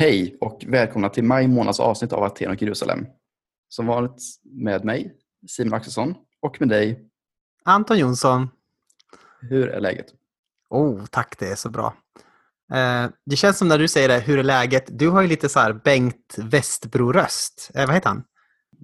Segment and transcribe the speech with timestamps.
[0.00, 3.06] Hej och välkomna till maj månads avsnitt av Aten och Jerusalem.
[3.68, 5.14] Som vanligt med mig,
[5.48, 7.08] Simon Axelsson, och med dig.
[7.64, 8.48] Anton Jonsson.
[9.40, 10.06] Hur är läget?
[10.70, 11.94] Oh, tack, det är så bra.
[12.72, 14.84] Eh, det känns som när du säger det, hur är läget?
[14.98, 17.70] Du har ju lite så här Bengt Westbro-röst.
[17.74, 18.24] Eh, vad heter han?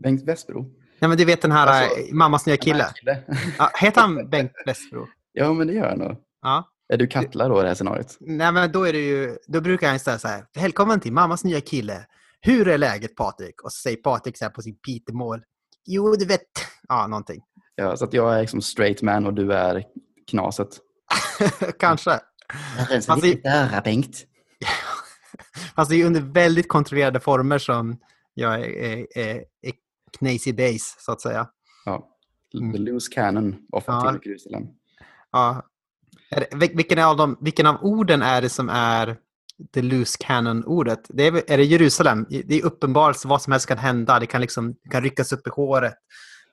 [0.02, 0.70] Bengt Westbro?
[0.98, 2.86] Ja, men du vet den här Alltså, eh, Mammas nya kille.
[2.94, 3.22] kille.
[3.58, 5.06] Ja, heter han Bengt Westbro?
[5.32, 6.16] ja, men det gör han nog.
[6.42, 6.72] Ja.
[6.88, 8.16] Är du Katla då i det här scenariot?
[8.20, 10.44] Nej, men då, är det ju, då brukar han säga så här.
[10.54, 12.06] Välkommen till Mammas nya kille.
[12.40, 13.62] Hur är läget Patrik?
[13.62, 15.42] Och så säger Patrik så här på sin pitemål.
[15.86, 16.42] Jo, du vet.
[16.88, 17.42] Ja, någonting.
[17.74, 19.84] Ja, så att jag är liksom straight man och du är
[20.30, 20.68] knaset.
[21.78, 22.20] Kanske.
[22.90, 24.24] Rensa Alltså, ditt öra, Bengt.
[25.76, 27.98] Fast det är under väldigt kontrollerade former som
[28.34, 29.72] jag är, är, är, är
[30.18, 31.48] Knazy Base, så att säga.
[31.84, 32.08] Ja.
[32.54, 32.72] Mm.
[32.72, 34.18] The loose cannon of Ja.
[34.22, 34.62] Jerusalem.
[35.32, 35.62] Ja.
[36.30, 39.16] Är det, vil- vilken, av dem, vilken av orden är det som är
[39.74, 41.00] the loose cannon-ordet?
[41.08, 42.26] Det är, är det Jerusalem?
[42.28, 44.18] Det är uppenbart vad som helst kan hända.
[44.20, 45.94] Det kan, liksom, det kan ryckas upp i håret.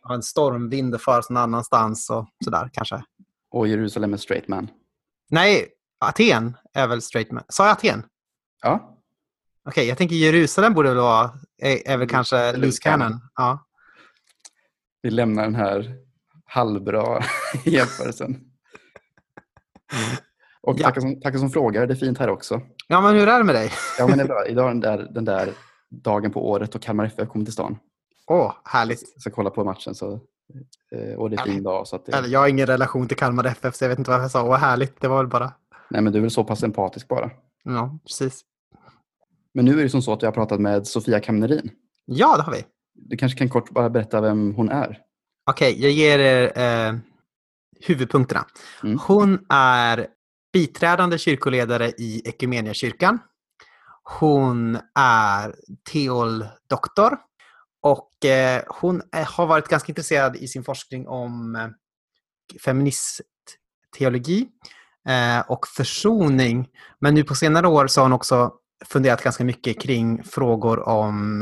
[0.04, 3.04] Ha en stormvind och föras någon annanstans och sådär kanske.
[3.52, 4.68] Och Jerusalem är straight man.
[5.30, 5.68] Nej,
[6.00, 7.44] Aten är väl straight man.
[7.50, 8.04] Sa jag Aten?
[8.62, 8.90] Ja,
[9.66, 13.08] Okej, jag tänker Jerusalem borde väl vara, är, är väl kanske Loose loose cannon.
[13.08, 13.22] cannon.
[13.36, 13.66] Ja.
[15.02, 15.96] vi lämnar den här
[16.46, 17.24] halvbra
[17.66, 18.40] jämförelsen.
[20.62, 20.84] Och Ja.
[20.84, 22.62] tackar som, tackar som frågar, det är fint här också.
[22.88, 23.72] ja, men hur är det med dig?
[24.00, 24.46] Ja, men det är bra.
[24.48, 25.50] Idag är den där, den där
[25.90, 27.78] dagen på året och Kalmar FF kommer till stan.
[28.28, 29.02] Åh, härligt.
[29.16, 30.14] Jag ska kolla på matchen så,
[30.96, 31.88] eh, och det är fin dag.
[31.88, 34.32] Så det, jag har ingen relation till Kalmar FF, så jag vet inte vad jag
[34.32, 34.44] sa.
[34.44, 35.02] Åh, härligt.
[35.02, 35.52] Det var väl bara...
[35.90, 37.32] nej, men du är väl så pass empatisk bara.
[37.64, 38.42] Ja, precis.
[39.54, 41.70] Men nu är det som så att jag har pratat med Sofia Kamnerin.
[42.06, 42.66] Ja, det har vi.
[42.96, 45.00] Du kanske kan kort bara berätta vem hon är?
[45.50, 46.44] Okej, jag ger er
[46.90, 46.96] eh,
[47.86, 48.45] huvudpunkterna.
[48.84, 49.00] Mm.
[49.00, 50.08] Hon är
[50.53, 53.20] biträdande kyrkoledare i Equmeniakyrkan.
[54.03, 55.56] Hon är
[55.92, 57.17] teoldoktor
[57.81, 61.67] och eh, hon är, har varit ganska intresserad i sin forskning om eh,
[62.66, 64.47] feministteologi
[65.09, 66.68] eh, och försoning.
[67.00, 68.53] Men nu på senare år så har hon också
[68.85, 71.41] funderat ganska mycket kring frågor om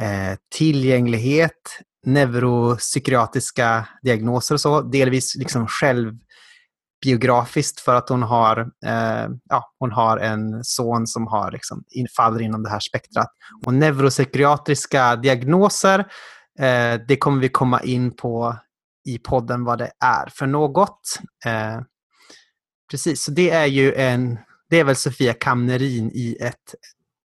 [0.00, 4.80] eh, tillgänglighet, neuropsykiatriska diagnoser och så.
[4.80, 11.50] Delvis liksom självbiografiskt för att hon har, eh, ja, hon har en son som har
[11.50, 11.84] liksom,
[12.16, 13.28] faller inom det här spektrat.
[13.66, 15.98] Och neuropsykiatriska diagnoser,
[16.58, 18.56] eh, det kommer vi komma in på
[19.04, 21.18] i podden vad det är för något.
[21.46, 21.80] Eh,
[22.90, 24.38] precis, så det är ju en,
[24.70, 26.74] det är väl Sofia Kamnerin i ett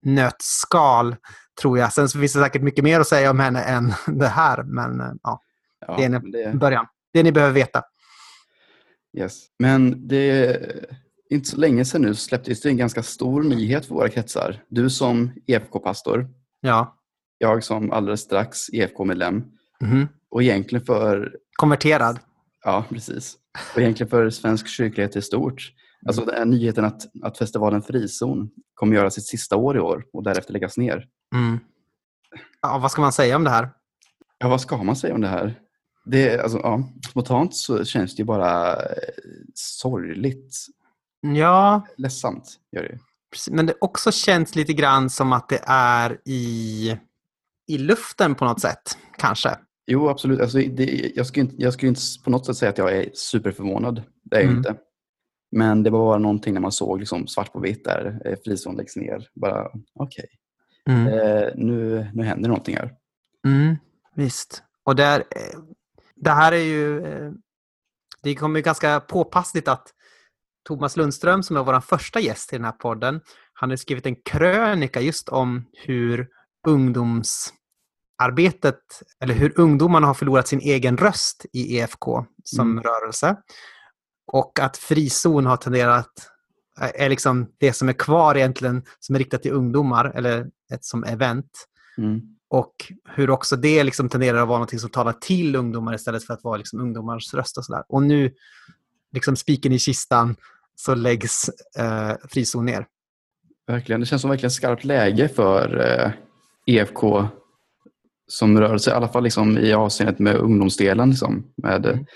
[0.06, 1.16] nötskal
[1.60, 1.92] tror jag.
[1.92, 5.00] Sen så finns det säkert mycket mer att säga om henne än det här, men
[5.00, 5.40] eh, ja,
[5.86, 6.86] Ja, Det är en- det, början.
[7.12, 7.82] Det ni behöver veta.
[9.18, 9.46] yes.
[9.58, 10.84] men det är
[11.30, 14.62] inte så länge sedan nu släpptes det en ganska stor nyhet för våra kretsar.
[14.68, 16.28] Du som EFK-pastor,
[16.60, 16.96] Ja.
[17.38, 19.44] jag som alldeles strax EFK-medlem
[19.80, 20.08] Mhm.
[20.30, 22.18] och egentligen för Konverterad.
[22.64, 23.34] Ja, precis.
[23.74, 25.72] Och egentligen för svensk kyrklighet i stort.
[26.06, 30.52] Alltså nyheten att, att festivalen Frizon kommer göra sitt sista år i år och därefter
[30.52, 31.06] läggas ner.
[31.34, 31.58] Mm.
[32.62, 33.70] Ja, vad ska man säga om det här?
[34.38, 35.54] Ja, vad ska man säga om det här?
[36.04, 38.82] Det, alltså, ja, spontant så känns det ju bara eh,
[39.54, 40.56] sorgligt.
[41.20, 42.98] Ja, Ledsamt gör det ju.
[43.50, 46.96] men det också känns lite grann som att det är i,
[47.68, 49.58] i luften på något sätt, kanske.
[49.86, 50.40] Jo, absolut.
[50.40, 53.10] Alltså, det, jag, skulle inte, jag skulle inte på något sätt säga att jag är
[53.14, 54.02] superförvånad.
[54.24, 54.58] Det är jag Mm.
[54.58, 54.74] inte.
[55.52, 58.20] Men det var bara någonting när man såg liksom svart på vitt där.
[58.24, 59.28] eh, Frizon läggs ner.
[59.34, 60.26] Bara, okej.
[60.88, 61.06] Mm.
[61.06, 62.94] Eh, nu, nu händer någonting här.
[63.46, 63.76] Mm,
[64.14, 64.62] visst.
[64.84, 65.58] Och där, eh,
[66.16, 67.06] det här är ju...
[67.06, 67.32] eh,
[68.22, 69.88] Det kommer ju ganska påpassligt att
[70.68, 73.20] Thomas Lundström, som är vår första gäst i den här podden,
[73.52, 76.28] han har skrivit en krönika just om hur
[76.68, 78.80] ungdomsarbetet,
[79.20, 82.82] eller hur ungdomarna har förlorat sin egen röst i EFK som Mm.
[82.84, 83.36] rörelse.
[84.26, 86.12] Och att frizon har tenderat,
[86.94, 91.04] är liksom det som är kvar egentligen, som är riktat till ungdomar, eller ett som
[91.04, 91.50] event.
[91.98, 92.20] Mm.
[92.48, 96.34] Och hur också det liksom tenderar att vara något som talar till ungdomar istället för
[96.34, 97.58] att vara liksom ungdomars röst.
[97.58, 97.84] Och, så där.
[97.88, 98.32] och nu,
[99.12, 100.36] liksom spiken i kistan,
[100.74, 102.86] så läggs eh, frizon ner.
[103.66, 104.00] Verkligen.
[104.00, 106.12] Det känns som verkligen skarpt läge för eh,
[106.66, 107.28] EFK
[108.28, 111.10] som rörelse, i alla fall liksom i avseendet med ungdomsdelen.
[111.10, 112.06] Liksom, med, Mm.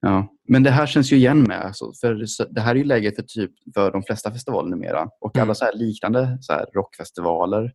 [0.00, 0.28] ja.
[0.48, 1.60] Men det här känns ju igen med.
[1.64, 2.24] Alltså, för
[2.54, 5.08] det här är ju läget för, typ, för de flesta festivaler numera.
[5.20, 5.44] Och Mm.
[5.46, 7.72] alla så här liknande så rockfestivaler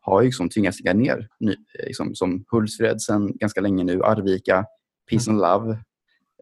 [0.00, 1.28] har ju liksom tvingats lägga ner.
[1.40, 4.64] Eh, liksom, som Hultsfred sedan ganska länge nu, Arvika,
[5.10, 5.78] Peace and Love.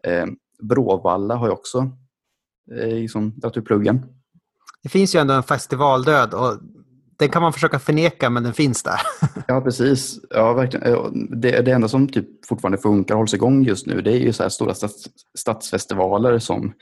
[0.03, 0.25] Eh,
[0.63, 1.91] Bråvalla har ju också
[2.71, 4.05] eh, liksom, dragit ur pluggen.
[4.83, 6.57] Det finns ju ändå en festivaldöd och
[7.21, 9.01] den kan man försöka förneka, men den finns där.
[9.47, 10.19] Ja, precis.
[10.29, 11.41] Ja, verkligen.
[11.41, 14.33] Det, det enda som typ fortfarande funkar och hålls igång just nu, det är ju
[14.33, 15.07] så stora stads,
[15.37, 16.73] stadsfestivaler som,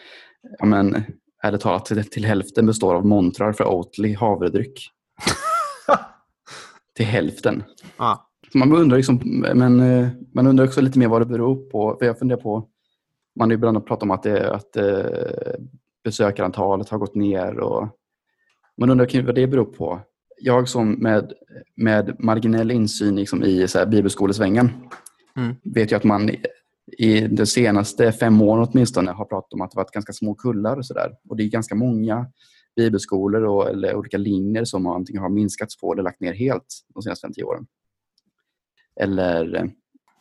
[0.60, 1.04] ja men,
[1.44, 4.90] ärligt talat, till, till hälften består av montrar för Oatly havredryck.
[6.96, 7.64] till hälften.
[7.98, 8.30] Ja.
[8.54, 9.20] Man undrar, liksom,
[9.54, 11.96] men, eh, man undrar också lite mer vad det beror på.
[12.00, 12.68] För jag funderar på,
[13.36, 15.56] man har ju ibland pratat om att, det, att eh,
[16.04, 17.60] besökarantalet har gått ner.
[17.60, 17.88] Och
[18.78, 20.02] man undrar vad det beror på.
[20.42, 21.34] Jag som med,
[21.76, 24.72] med marginell insyn liksom i så här, bibelskolesvängen
[25.40, 25.56] Mm.
[25.64, 26.30] vet ju att man
[26.98, 30.78] i de senaste fem åren åtminstone har pratat om att det varit ganska små kullar
[30.78, 31.12] och sådär.
[31.30, 32.28] Och det är ganska många
[32.76, 37.04] bibelskolor och, eller olika linjer som antingen har minskats på eller lagt ner helt de
[37.04, 37.68] senaste 50 åren.
[39.00, 39.72] Eller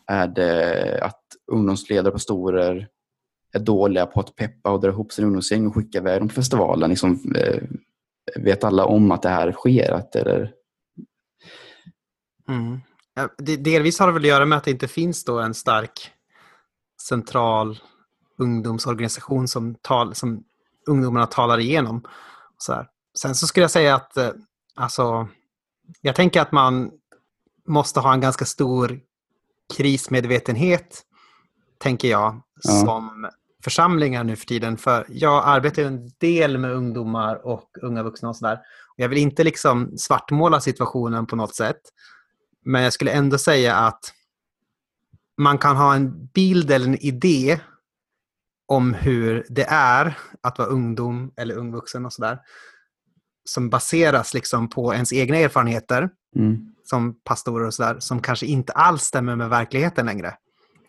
[0.07, 1.23] är det att
[1.53, 2.89] ungdomsledare och pastorer
[3.53, 6.35] är dåliga på att peppa och dra ihop sin ungdomsgäng och skicka iväg dem på
[6.35, 6.91] festivalen?
[6.91, 7.63] Liksom, eh,
[8.37, 9.93] vet alla om att det här sker?
[9.93, 10.53] Att, eller,
[12.49, 12.81] Mm.
[13.39, 16.11] Delvis har det väl att göra med att det inte finns då en stark
[17.09, 17.79] central
[18.39, 20.45] ungdomsorganisation som, tal, som
[20.87, 22.05] ungdomarna talar igenom.
[22.59, 22.89] Så här.
[23.19, 24.31] Sen så skulle jag säga att eh,
[24.75, 25.29] alltså,
[26.01, 26.91] jag tänker att man
[27.67, 29.01] måste ha en ganska stor
[29.77, 31.03] krismedvetenhet,
[31.79, 32.71] tänker jag, Ja.
[32.73, 33.29] som
[33.69, 34.77] församlingar nu för tiden.
[34.77, 38.59] För jag arbetar en del med ungdomar och unga vuxna och sådär.
[38.97, 41.81] Jag vill inte liksom svartmåla situationen på något sätt.
[42.65, 44.13] Men jag skulle ändå säga att
[45.39, 47.61] man kan ha en bild eller en idé
[48.67, 52.39] om hur det är att vara ungdom eller ungvuxen och sådär.
[53.45, 57.97] Som baseras liksom på ens egna erfarenheter mm, som pastorer och sådär.
[58.01, 60.35] Som kanske inte alls stämmer med verkligheten längre.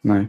[0.02, 0.28] nej.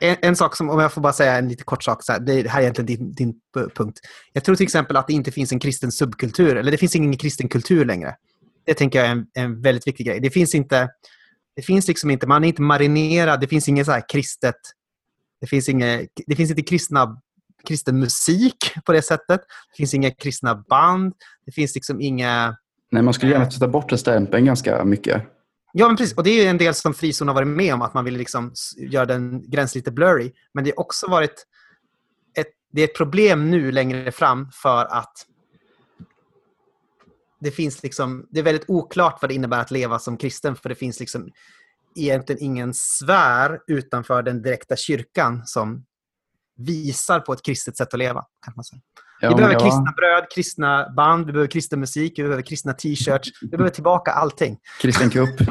[0.00, 2.20] En, en sak som, om jag får bara säga en lite kort sak, så här,
[2.20, 3.34] det här är egentligen din, din
[3.74, 4.00] punkt.
[4.32, 7.16] Jag tror till exempel att det inte finns en kristen subkultur, eller det finns ingen
[7.16, 8.14] kristen kultur längre.
[8.66, 10.20] Det tänker jag är en, en väldigt viktig grej.
[10.20, 10.88] Det finns inte,
[11.56, 14.56] det finns liksom inte, man är inte marinerad, det finns inget så här kristet,
[15.40, 17.20] det finns, inget, det finns inte kristna,
[17.68, 19.40] kristen musik på det sättet.
[19.72, 21.14] Det finns inga kristna band,
[21.46, 22.56] det finns liksom inga
[22.90, 25.22] nej man skulle gärna sätta bort den stämpeln ganska mycket.
[25.78, 26.16] Ja, men precis.
[26.16, 28.16] Och det är ju en del som Frizon har varit med om, att man vill
[28.16, 30.32] liksom göra den gräns lite blurry.
[30.54, 31.46] Men det har också varit
[32.34, 35.26] ett, det är ett problem nu längre fram för att
[37.40, 40.68] det finns liksom, det är väldigt oklart vad det innebär att leva som kristen, för
[40.68, 41.30] det finns liksom
[41.96, 45.84] egentligen ingen sfär utanför den direkta kyrkan som
[46.56, 48.24] visar på ett kristet sätt att leva.
[48.44, 48.80] Kan man säga.
[49.20, 52.72] Ja, vi behöver ja, kristna bröd, kristna band, vi behöver kristen musik, vi behöver kristna
[52.72, 53.30] t-shirts.
[53.42, 54.58] Vi behöver tillbaka allting.
[54.82, 55.28] Kristen Cup.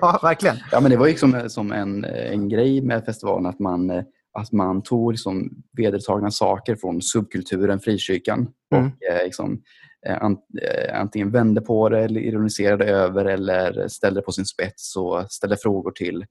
[0.00, 0.56] Ja, verkligen.
[0.72, 1.16] Ja, men det var ju
[1.48, 3.90] som, en, en grej med festivalen att man,
[4.38, 8.86] att man tog liksom vedertagna saker från subkulturen frikyrkan Mm.
[8.86, 9.62] och eh, liksom,
[10.06, 14.96] eh, an, eh, antingen vände på det eller ironiserade över eller ställde på sin spets
[14.96, 16.24] och ställde frågor till.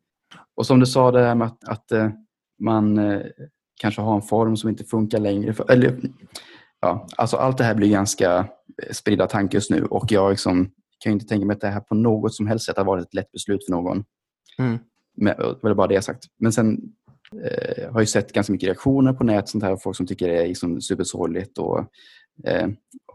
[0.56, 2.13] Och som du sa det här med att, att
[2.60, 3.00] man
[3.81, 5.54] kanske har en form som inte funkar längre.
[5.54, 6.00] För, eller,
[6.81, 8.38] ja, alltså allt det här blir ganska
[8.83, 11.68] eh, spridda tankar just nu och jag liksom, kan ju inte tänka mig att det
[11.68, 14.03] här på något som helst sätt har varit ett lätt beslut för någon.
[14.59, 14.79] Mm.
[15.18, 16.24] Men, det var bara det jag sagt.
[16.39, 16.81] Men sen
[17.44, 20.44] eh, har jag sett ganska mycket reaktioner på nätet, sånt här, folk som tycker det
[20.44, 21.57] är liksom supersorgligt.
[21.57, 21.79] Och,
[22.45, 22.68] eh,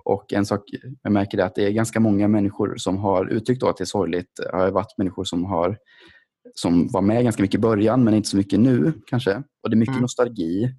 [0.05, 0.61] och en sak
[1.03, 3.87] jag märker är att det är ganska många människor som har uttryckt att det är
[3.87, 4.31] sorgligt.
[4.37, 5.79] Det har varit människor som har
[6.55, 9.43] som var med ganska mycket i början men inte så mycket nu kanske.
[9.63, 10.03] Och det är mycket Mm.
[10.03, 10.75] nostalgi.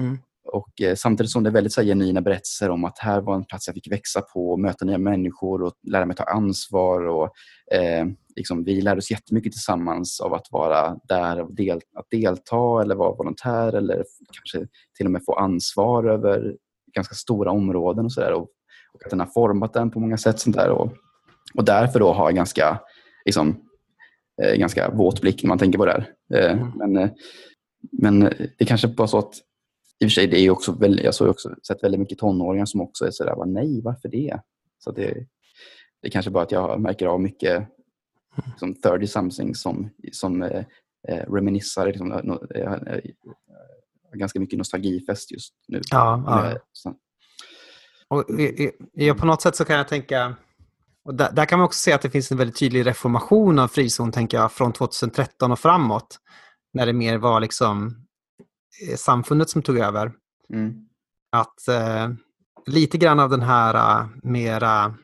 [0.00, 0.18] Mm.
[0.54, 3.34] Och eh, samtidigt som det är väldigt så här, genuina berättelser om att här var
[3.34, 7.06] en plats jag fick växa på, möta nya människor och lära mig ta ansvar.
[7.06, 7.30] Och,
[7.72, 8.06] eh,
[8.36, 12.94] liksom, vi lärde oss jättemycket tillsammans av att vara där, och del, att delta eller
[12.94, 16.56] vara volontär eller kanske till och med få ansvar över
[16.94, 18.32] ganska stora områden och sådär.
[18.32, 18.48] Och,
[18.92, 20.40] och att den har format den på många sätt.
[20.40, 20.70] Sånt där.
[20.70, 20.92] Och,
[21.54, 22.80] och därför då har ganska,
[23.24, 23.56] liksom,
[24.42, 26.10] eh, ganska våt blick när man tänker på det här.
[26.34, 26.72] Eh, Mm.
[26.76, 27.10] men,
[27.92, 28.20] men
[28.58, 29.34] det kanske bara så att
[30.00, 32.64] i och för sig, det är också väldigt, jag har också sett väldigt mycket tonåringar
[32.64, 34.40] som också är sådär, "Va, nej, varför det?
[34.78, 35.26] Så det,
[36.02, 37.68] det är kanske bara att jag märker av mycket
[38.58, 40.64] som 30 something som, som eh,
[41.08, 43.00] eh, reminissar liksom, eh, no, eh, eh,
[44.14, 45.80] ganska mycket nostalgifest just nu.
[45.90, 46.58] Ja, ja.
[46.72, 46.94] Så,
[48.08, 48.72] Och, i- i-
[49.06, 50.34] ja, på något sätt så kan jag tänka...
[51.04, 53.68] Och där, där kan man också se att det finns en väldigt tydlig reformation av
[53.68, 56.18] frizon, tänker jag, från 2013 och framåt.
[56.72, 58.06] När det mer var liksom
[58.96, 60.12] samfundet som tog över.
[60.52, 60.74] mm,
[61.32, 62.08] Att eh,
[62.66, 64.94] lite grann av den här eh, mera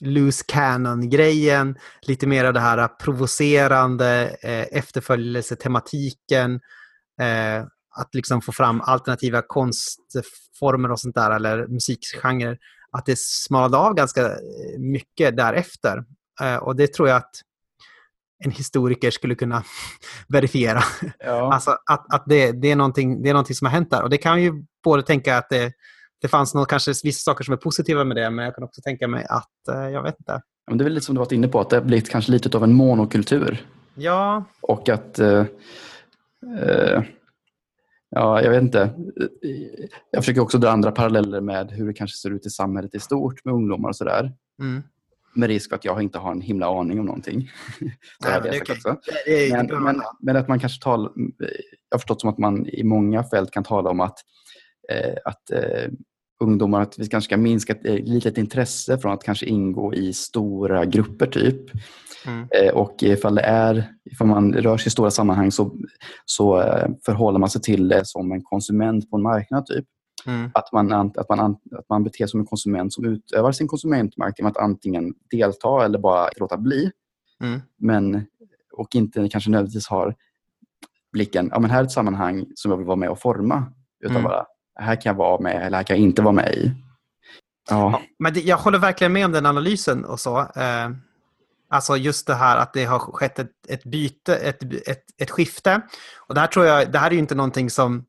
[0.00, 6.60] loose canon-grejen, lite mer av det här provocerande eh, efterföljelsetematiken,
[7.20, 7.66] eh,
[7.98, 12.58] att liksom få fram alternativa konstformer och sånt där, eller musikgenrer.
[12.90, 14.30] att det smalnade av ganska
[14.78, 16.04] mycket därefter.
[16.42, 17.40] Eh, och det tror jag att
[18.44, 19.62] en historiker skulle kunna
[20.28, 20.80] verifiera.
[21.18, 21.54] Ja.
[21.54, 24.02] Alltså att, att det, det, är någonting, det är någonting som har hänt där.
[24.02, 25.72] Och det kan ju både tänka att det,
[26.20, 28.80] det fanns nog kanske vissa saker som är positiva med det, men jag kan också
[28.80, 30.42] tänka mig att, eh, jag vet inte.
[30.66, 32.56] det är väl lite som du varit inne på, att det har blivit kanske lite
[32.56, 33.66] av en monokultur.
[33.94, 34.44] Ja.
[34.60, 35.44] Och att, eh,
[36.60, 37.02] eh,
[38.10, 38.90] ja, jag vet inte.
[40.10, 43.00] Jag försöker också dra andra paralleller med hur det kanske ser ut i samhället i
[43.00, 44.32] stort med ungdomar och sådär.
[44.60, 44.82] Mm
[45.36, 47.50] med risk för att jag inte har en himla aning om någonting.
[48.24, 48.76] Nej, det okay.
[48.76, 48.96] också.
[49.50, 51.48] Men, men, men, att man kanske talar, jag
[51.90, 54.18] har förstått som att man i många fält kan tala om att,
[54.92, 55.90] eh, att eh,
[56.44, 60.84] ungdomar, att vi kanske ska minska ett litet intresse från att kanske ingå i stora
[60.84, 61.70] grupper typ.
[62.26, 62.48] Mm.
[62.50, 65.76] Eh, och ifall det är, ifall man rör sig i stora sammanhang så,
[66.24, 69.84] så eh, förhåller man sig till det som en konsument på en marknad typ.
[70.26, 70.50] Mm.
[70.54, 74.38] Att, man, att, man, att man beter sig som en konsument som utövar sin konsumentmakt
[74.38, 76.90] genom att antingen delta eller bara låta bli.
[77.42, 77.60] Mm.
[77.76, 78.26] Men,
[78.72, 80.14] och inte kanske nödvändigtvis har
[81.12, 83.72] blicken, ja men här är ett sammanhang som jag vill vara med och forma.
[84.00, 84.28] Utan mm.
[84.28, 86.72] bara, här kan jag vara med eller här kan jag inte vara med i.
[87.70, 87.90] Ja.
[87.90, 90.38] ja men det, jag håller verkligen med om den analysen och så.
[90.38, 90.90] Eh,
[91.68, 95.80] alltså just det här att det har skett ett, ett byte, ett, ett, ett skifte.
[96.16, 98.04] Och det här tror jag, det här är ju inte någonting som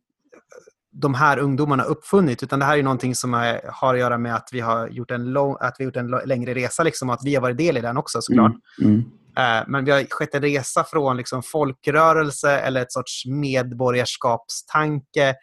[1.00, 4.36] de här ungdomarna uppfunnit, utan det här är någonting som är, har att göra med
[4.36, 7.24] att vi har gjort en, lång, att vi gjort en längre resa liksom, och att
[7.24, 8.51] vi har varit del i den också såklart.
[8.82, 8.94] Mm.
[8.94, 9.06] Mm.
[9.38, 15.36] Uh, men vi har skett en resa från liksom, folkrörelse eller ett sorts medborgarskapstanke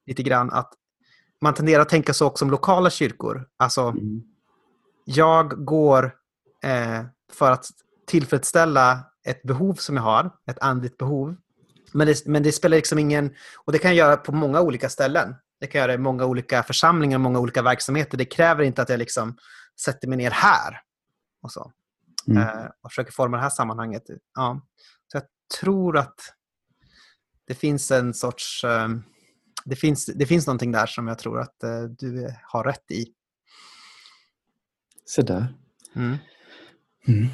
[0.07, 0.73] lite grann att
[1.41, 3.47] man tenderar att tänka så också om lokala kyrkor.
[3.57, 4.23] Alltså, mm
[5.09, 6.15] jag går
[6.63, 7.67] eh, för att
[8.07, 11.37] tillfredsställa ett behov som jag har, ett andligt behov.
[11.93, 13.35] Men det, men det spelar liksom ingen...
[13.65, 15.35] Och det kan jag göra på många olika ställen.
[15.61, 18.19] Det kan jag göra i många olika församlingar, många olika verksamheter.
[18.19, 19.37] Det kräver inte att jag liksom
[19.81, 20.81] sätter mig ner här
[21.43, 21.73] och så.
[22.29, 22.43] Mm.
[22.43, 24.03] Eh, och försöker forma det här sammanhanget.
[24.35, 24.61] Ja.
[25.13, 25.25] Så jag
[25.61, 26.21] tror att
[27.47, 28.65] det finns en sorts...
[28.65, 28.89] Eh,
[29.65, 33.07] det, finns, det finns någonting där som jag tror att eh, du har rätt i.
[35.09, 35.55] Se där.
[35.97, 36.17] Mm.
[37.09, 37.27] Mm.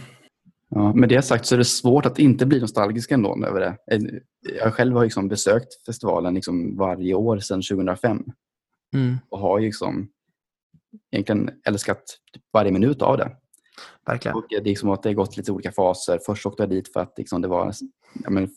[0.69, 3.77] Ja, med det sagt så är det svårt att inte bli nostalgisk ändå över det.
[4.43, 8.25] Jag själv har liksom besökt festivalen liksom varje år sedan 2005
[8.95, 9.19] mm.
[9.29, 10.09] och har liksom
[11.11, 12.03] egentligen älskat
[12.53, 13.37] varje minut av det.
[14.07, 14.37] Verkligen.
[14.37, 16.21] Och det, är liksom att det har gått lite olika faser.
[16.27, 17.73] Först åkte jag dit för att liksom det var...
[18.25, 18.51] Ja, men,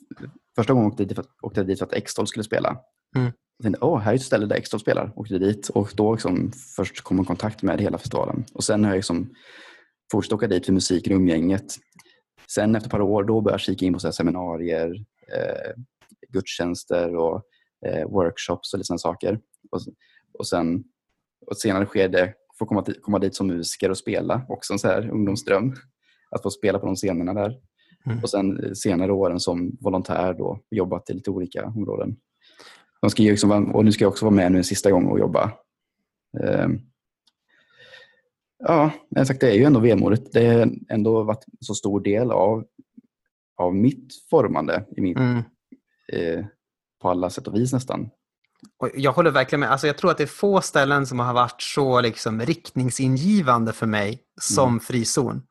[0.55, 2.77] första gången åkte jag dit för att, åkte jag dit för att Extol skulle spela.
[3.15, 3.31] Mm.
[3.63, 5.11] Tänkte, åh, här är ett ställe där Extol spelar.
[5.15, 8.45] Åkte dit och då liksom först kom i kontakt med hela festivalen.
[8.53, 9.29] Och sen har jag liksom
[10.11, 11.75] fortsatt åka dit för musiken och umgänget.
[12.49, 15.05] Sen efter ett par år då började jag kika in på så seminarier,
[15.37, 15.73] eh,
[16.29, 17.43] gudstjänster och
[17.85, 19.39] eh, workshops och sådana saker.
[19.71, 19.79] Och,
[20.39, 20.83] och sen
[21.47, 25.09] och senare skede få komma, komma dit som musiker och spela, också en så här
[25.09, 25.75] ungdomsdröm.
[26.31, 27.59] Att få spela på de scenerna där.
[28.05, 28.19] Mm.
[28.23, 32.15] Och sen senare åren som volontär då, jobbat i lite olika områden.
[33.01, 35.19] De ska liksom, och nu ska jag också vara med nu en sista gång och
[35.19, 35.51] jobba.
[36.39, 36.81] Um,
[38.57, 38.91] ja,
[39.27, 40.33] sagt, det är ju ändå vemodigt.
[40.33, 42.65] Det har ändå varit en så stor del av,
[43.57, 45.37] av mitt formande i mitt, mm.
[46.13, 46.45] eh,
[47.01, 48.09] på alla sätt och vis nästan.
[48.79, 49.71] Och jag håller verkligen med.
[49.71, 53.85] Alltså jag tror att det är få ställen som har varit så liksom riktningsingivande för
[53.87, 54.79] mig som mm.
[54.79, 55.41] frizon.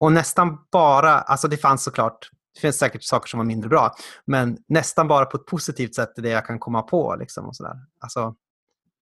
[0.00, 3.94] Och nästan bara, alltså det fanns såklart det finns säkert saker som var mindre bra,
[4.24, 7.16] men nästan bara på ett positivt sätt det jag kan komma på.
[7.18, 7.76] Liksom och sådär.
[8.00, 8.34] Alltså,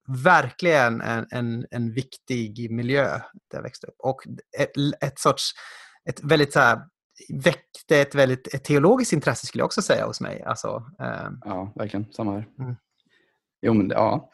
[0.09, 3.05] verkligen en, en, en viktig miljö
[3.51, 3.95] där jag växte upp.
[3.99, 4.27] Och
[4.59, 4.71] ett,
[5.01, 5.53] ett sorts,
[6.11, 6.81] ett väldigt så här,
[7.29, 10.43] väckte ett väldigt ett teologiskt intresse skulle jag också säga hos mig.
[10.43, 11.31] Alltså, eh.
[11.45, 12.13] Ja, verkligen.
[12.13, 12.49] Samma här.
[12.59, 12.77] Mm.
[13.63, 14.31] Jo, men, ja.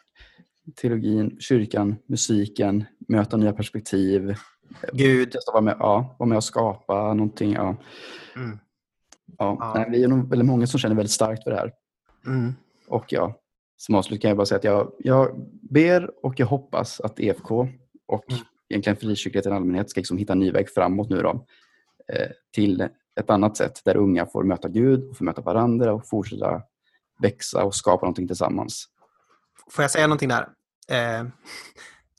[0.81, 4.35] Teologin, kyrkan, musiken, möta nya perspektiv.
[4.93, 5.35] Gud.
[5.53, 7.53] Vara med, ja, vara med och skapa någonting.
[7.53, 7.75] Ja.
[8.35, 8.59] Mm.
[9.37, 9.85] Ja, ja.
[9.89, 11.71] Vi är nog väldigt många som känner väldigt starkt för det här.
[12.25, 12.53] Mm.
[12.87, 13.39] Och ja,
[13.77, 17.67] som avslut kan jag bara säga att jag, jag ber och jag hoppas att EFK
[18.07, 18.43] och mm.
[18.69, 21.45] egentligen frikyrkligheten i allmänhet ska liksom hitta en ny väg framåt nu då,
[22.13, 22.81] eh, till
[23.19, 26.61] ett annat sätt där unga får möta Gud, och får möta varandra och fortsätta
[27.21, 28.87] växa och skapa någonting tillsammans.
[29.71, 30.47] Får jag säga någonting där?
[30.89, 31.27] Eh,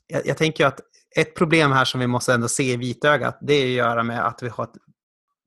[0.07, 0.79] jag, jag, tänker att
[1.15, 4.27] ett problem här som vi måste ändå se i vitögat, det är att göra med
[4.27, 4.75] att vi har ett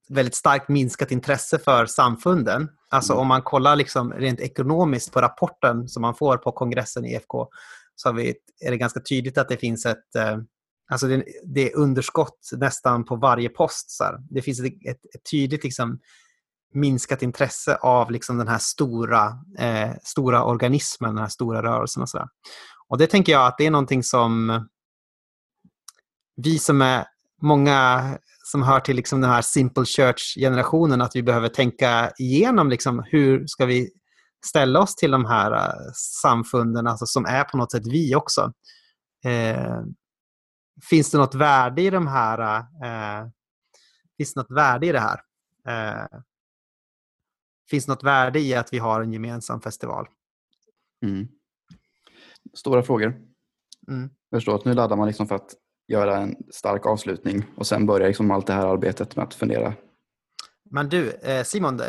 [0.08, 2.68] väldigt starkt minskat intresse för samfunden.
[2.88, 3.20] Alltså mm.
[3.20, 7.48] om man kollar liksom rent ekonomiskt på rapporten som man får på kongressen i EFK
[7.96, 10.38] så vi, är det ganska tydligt att det finns ett, eh,
[10.88, 13.90] Alltså det, det är underskott nästan på varje post.
[13.90, 14.18] Så här.
[14.30, 16.00] Det finns ett, ett, ett tydligt liksom,
[16.74, 19.26] minskat intresse av liksom, den här stora,
[19.58, 22.02] eh, stora organismen, den här stora rörelsen.
[22.02, 22.28] Och, så där.
[22.88, 24.60] och det tänker jag att det är någonting som
[26.36, 27.06] vi som är
[27.42, 33.04] många som hör till liksom den här simple church-generationen, att vi behöver tänka igenom liksom,
[33.06, 33.90] hur ska vi
[34.46, 38.52] ställa oss till de här uh, samfunden, alltså, som är på något sätt vi också.
[39.24, 39.80] Eh,
[40.90, 42.58] finns det något värde i de här?
[42.58, 43.28] Eh,
[44.16, 45.20] finns det något värde i det här?
[45.68, 46.20] Eh,
[47.70, 50.06] finns det något värde i att vi har en gemensam festival?
[51.02, 51.28] Mm.
[52.54, 53.06] Stora frågor.
[53.88, 54.10] Mm.
[54.30, 55.54] Jag förstår att nu laddar man liksom för att
[55.88, 59.74] göra en stark avslutning och sen börjar liksom allt det här arbetet med att fundera.
[60.70, 61.86] Men du, eh, Simon, eh,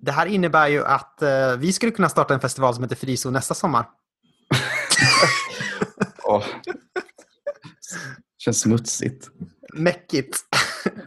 [0.00, 3.32] det här innebär ju att eh, vi skulle kunna starta en festival som heter Frizon
[3.32, 3.86] nästa sommar.
[6.24, 6.44] oh.
[8.38, 9.28] Känns smutsigt.
[9.74, 10.38] Mäckigt.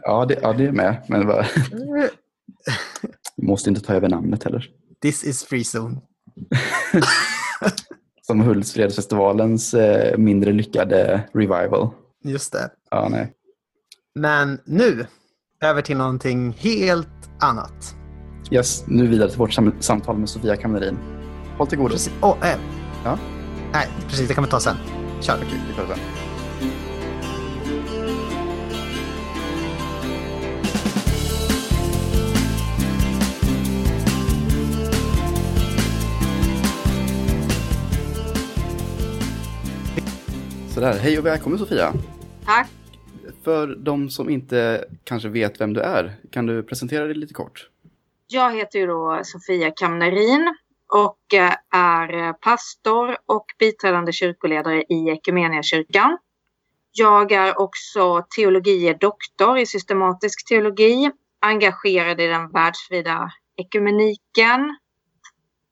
[0.02, 1.04] ja, det, ja, det är med.
[1.08, 1.46] Men bara...
[3.42, 4.70] Måste inte ta över namnet heller.
[5.02, 6.00] This is Freezone.
[8.28, 11.88] Som Hultsfredsfestivalens eh, mindre lyckade revival.
[12.24, 12.70] Just det.
[12.90, 13.32] Ja, nej.
[14.14, 15.06] Men nu,
[15.64, 17.08] över till någonting helt
[17.40, 17.94] annat.
[18.50, 20.98] Yes, nu vidare till vårt sam samtal med Sofia Kamnerin.
[21.58, 21.90] Håll till godo.
[21.90, 22.12] Precis.
[22.22, 22.58] Oh, eh.
[23.04, 23.18] ja?
[23.72, 24.28] Nej, precis.
[24.28, 24.76] Det kan vi ta sen.
[25.20, 25.34] Kör.
[25.36, 26.27] Okej, vi tar det sen.
[40.78, 41.92] Sådär, hej och välkommen Sofia.
[42.44, 42.68] Tack.
[43.44, 47.68] För de som inte kanske vet vem du är, kan du presentera dig lite kort?
[48.26, 50.54] Jag heter ju då Sofia Kamnerin
[50.92, 56.18] och eh, är pastor och biträdande kyrkoledare i Equmeniakyrkan.
[56.92, 64.76] Jag är också teologie doktor i systematisk teologi, engagerad i den världsvida ekumeniken.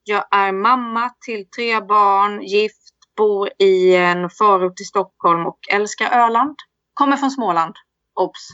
[0.04, 6.10] Jag är mamma till tre barn, gift bor i en förort i Stockholm och älskar
[6.10, 6.56] Öland.
[6.94, 7.74] Kommer från Småland.
[8.14, 8.48] Obs!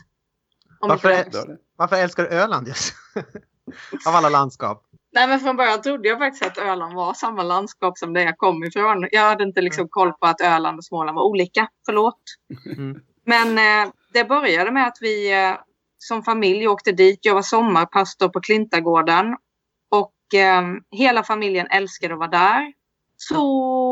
[0.81, 1.25] Varför,
[1.77, 2.95] varför, älskar du Öland just?
[4.07, 4.83] Av alla landskap.
[5.13, 8.39] Nej men från början trodde jag faktiskt att Öland var samma landskap som det jag
[8.39, 9.09] kom ifrån.
[9.11, 11.69] Jag hade inte liksom koll på att Öland och Småland var olika.
[11.87, 12.21] Förlåt.
[12.77, 13.01] Mm.
[13.27, 15.55] Men eh, det började med att vi eh,
[15.99, 17.19] som familj åkte dit.
[17.23, 19.37] Jag var sommarpastor på Klintagården.
[19.91, 22.73] Och eh, hela familjen älskade att vara där.
[23.29, 23.47] Så,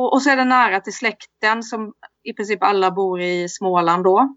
[0.04, 4.36] och så är det nära till släkten som i princip alla bor i Småland då.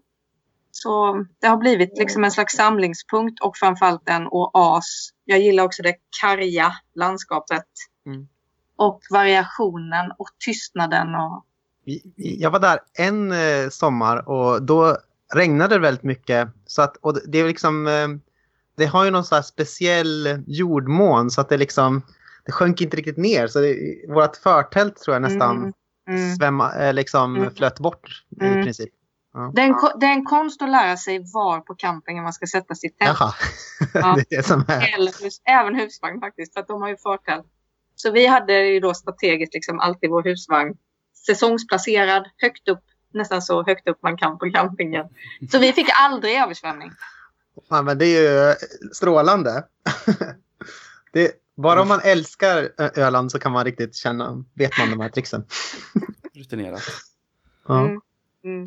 [0.70, 5.10] Så det har blivit liksom en slags samlingspunkt och framförallt en oas.
[5.24, 7.64] Jag gillar också det karga landskapet.
[8.06, 8.28] Mm.
[8.76, 11.14] Och variationen och tystnaden.
[11.14, 11.44] Och...
[12.14, 14.96] Jag var där en eh, sommar och då
[15.34, 16.48] regnade det väldigt mycket.
[16.66, 18.08] Så att, och det, är liksom, eh,
[18.76, 22.02] det har ju någon så speciell jordmån så att det liksom
[22.46, 23.46] det sjönk inte riktigt ner.
[23.46, 23.76] Så det,
[24.08, 25.72] vårt förtält tror jag nästan mm.
[26.08, 26.36] Mm.
[26.36, 27.54] Svämma, eh, liksom mm.
[27.54, 28.64] flöt bort i mm.
[28.64, 28.90] princip.
[29.32, 29.52] Ja.
[29.54, 32.46] Det, är en, det, är en, konst att lära sig var på campingen man ska
[32.46, 33.18] sätta sitt tält.
[33.20, 33.34] Jaha.
[33.94, 34.14] Ja.
[34.14, 34.94] det är det som är.
[34.94, 35.12] Eller,
[35.44, 37.46] även husvagn faktiskt, för att de har ju förtält.
[37.94, 40.74] Så vi hade ju då strategiskt liksom alltid vår husvagn
[41.26, 45.06] säsongsplacerad högt upp, nästan så högt upp man kan på campingen.
[45.50, 46.90] Så vi fick aldrig översvämning.
[47.68, 48.54] Ja, men det är ju
[48.92, 49.64] strålande.
[51.12, 55.08] det, bara om man älskar Öland så kan man riktigt känna, vet man de här
[55.08, 55.44] tricksen.
[56.34, 56.82] Rutinerat.
[57.68, 57.80] Ja.
[57.80, 58.00] Mm.
[58.44, 58.66] Mm.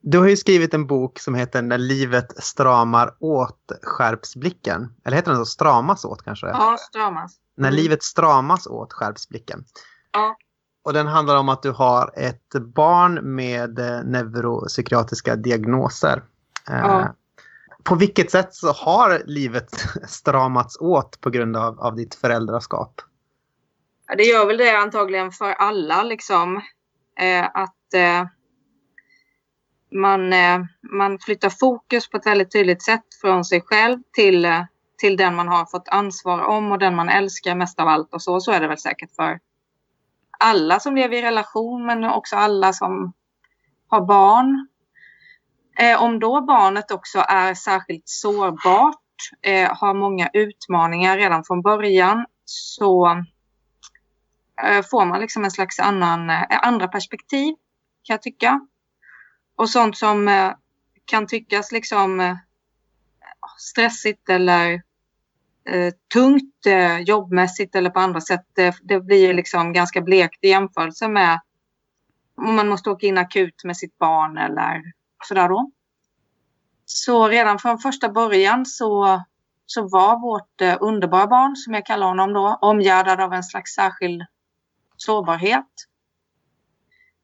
[0.00, 4.94] Du har ju skrivit en bok som heter När livet stramar åt skärps blicken.
[5.04, 5.46] Eller heter den så?
[5.46, 6.46] Stramas åt kanske?
[6.46, 7.36] Ja, stramas.
[7.56, 7.82] När mm.
[7.82, 9.64] livet stramas åt skärps blicken.
[10.12, 10.36] Ja.
[10.82, 16.22] Och den handlar om att du har ett barn med eh, neuropsykiatriska diagnoser.
[16.66, 17.14] Ja.
[17.84, 19.70] På vilket sätt så har livet
[20.08, 23.00] stramats åt på grund av, av ditt föräldraskap?
[24.06, 26.56] Ja, det gör väl det antagligen för alla liksom.
[27.20, 28.26] Eh, att eh,
[29.94, 30.58] man, eh,
[30.92, 34.62] man flyttar fokus på ett väldigt tydligt sätt från sig själv till, eh,
[34.98, 38.22] till den man har fått ansvar om och den man älskar mest av allt och
[38.22, 38.40] så.
[38.40, 39.38] Så är det väl säkert för
[40.38, 43.12] alla som lever i relation men också alla som
[43.88, 44.68] har barn.
[45.78, 49.00] Eh, om då barnet också är särskilt sårbart,
[49.42, 53.06] eh, har många utmaningar redan från början, så
[54.62, 57.54] eh, får man liksom en slags annan, eh, andra perspektiv,
[58.02, 58.60] kan jag tycka.
[59.56, 60.52] Och sånt som eh,
[61.04, 62.36] kan tyckas liksom eh,
[63.58, 64.72] stressigt eller
[65.68, 70.48] eh, tungt eh, jobbmässigt eller på andra sätt, det, det blir liksom ganska blekt i
[70.48, 71.40] jämförelse med
[72.36, 74.82] om man måste åka in akut med sitt barn eller
[75.26, 75.70] sådär då.
[76.84, 79.22] Så redan från första början så,
[79.66, 83.74] så var vårt eh, underbara barn, som jag kallar honom då, omgärdad av en slags
[83.74, 84.22] särskild
[84.96, 85.66] sårbarhet.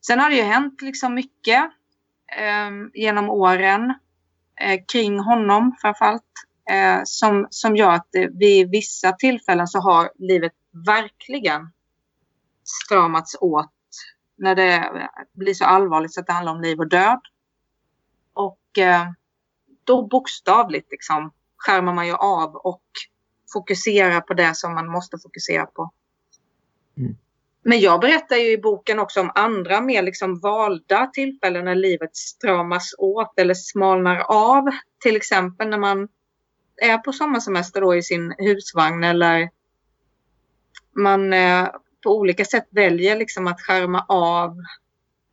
[0.07, 1.65] Sen har det ju hänt liksom mycket
[2.39, 3.95] eh, genom åren
[4.61, 6.23] eh, kring honom framförallt.
[6.71, 10.53] Eh, som, som gör att eh, vid vissa tillfällen så har livet
[10.87, 11.73] verkligen
[12.65, 13.71] stramats åt
[14.37, 14.91] när det
[15.33, 17.21] blir så allvarligt så att det handlar om liv och död.
[18.71, 19.07] Och eh,
[19.85, 22.83] då bokstavligt liksom skärmar man ju av och
[23.53, 25.91] fokuserar på det som man måste fokusera på.
[26.97, 27.17] Mm.
[27.63, 32.17] Men jag berättar ju i boken också om andra mer liksom valda tillfällen när livet
[32.17, 34.71] stramas åt eller smalnar av.
[34.99, 36.09] Till exempel när man
[36.77, 39.51] är på sommarsemester då i sin husvagn eller
[40.97, 41.69] man eh,
[42.03, 44.57] på olika sätt väljer liksom att skärma av,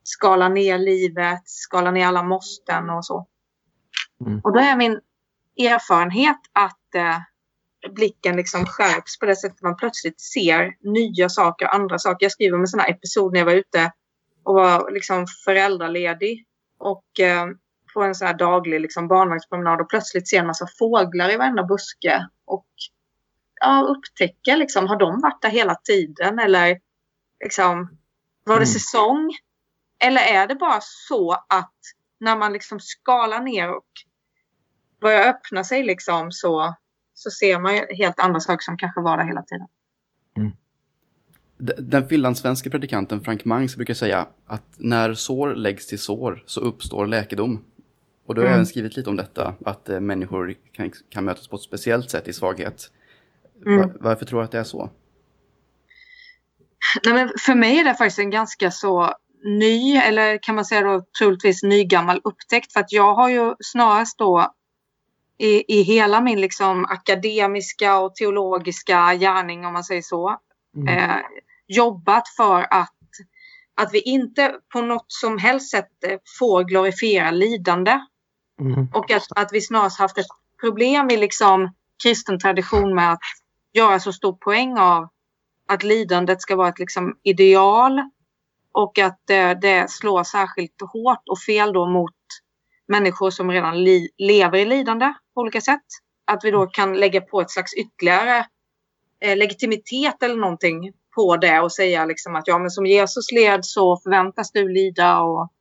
[0.07, 3.27] skala ner livet, skala ner alla måsten och så.
[4.25, 4.39] Mm.
[4.43, 4.99] Och då är min
[5.57, 7.17] erfarenhet att eh,
[7.91, 12.25] blicken liksom skärps på det sättet man plötsligt ser nya saker, andra saker.
[12.25, 13.91] Jag skriver om en sån här episod när jag var ute
[14.43, 16.45] och var liksom föräldraledig
[16.77, 17.45] och eh,
[17.93, 21.63] på en sån här daglig liksom barnvagnspromenad och plötsligt ser en massa fåglar i varenda
[21.63, 22.67] buske och
[23.61, 26.79] ja, upptäcka liksom, har de varit där hela tiden eller
[27.43, 27.97] liksom,
[28.43, 28.73] var det mm.
[28.73, 29.33] säsong?
[29.99, 31.73] Eller är det bara så att
[32.19, 33.85] när man liksom skalar ner och
[35.01, 36.75] börjar öppna sig liksom så,
[37.13, 39.67] så ser man helt andra saker som kanske var där hela tiden.
[40.37, 40.51] Mm.
[41.77, 47.07] Den finlandssvenska predikanten Frank Mangs brukar säga att när sår läggs till sår så uppstår
[47.07, 47.65] läkedom.
[48.25, 48.53] Och då har mm.
[48.53, 52.27] även skrivit lite om detta, att eh, människor kan, kan mötas på ett speciellt sätt
[52.27, 52.91] i svaghet.
[53.65, 53.79] Mm.
[53.79, 54.89] Var, varför tror du att det är så?
[57.05, 60.81] Nej, men för mig är det faktiskt en ganska så ny, eller kan man säga
[60.81, 62.73] då troligtvis nygammal upptäckt.
[62.73, 64.53] För att jag har ju snarast då
[65.37, 70.37] i, i hela min liksom akademiska och teologiska gärning, om man säger så,
[70.75, 70.97] mm.
[70.97, 71.15] eh,
[71.67, 72.93] jobbat för att,
[73.75, 75.89] att vi inte på något som helst sätt
[76.39, 77.99] får glorifiera lidande.
[78.61, 78.87] Mm.
[78.93, 80.27] Och att, att vi snarast haft ett
[80.61, 81.73] problem i liksom
[82.03, 83.19] kristen tradition med att
[83.73, 85.07] göra så stor poäng av
[85.67, 88.01] att lidandet ska vara ett liksom ideal
[88.77, 92.15] och att det, det slår särskilt hårt och fel då mot
[92.87, 95.85] människor som redan li, lever i lidande på olika sätt.
[96.25, 98.45] Att vi då kan lägga på ett slags ytterligare
[99.19, 103.65] eh, legitimitet eller någonting på det och säga liksom att ja, men som Jesus led
[103.65, 105.51] så förväntas du lida och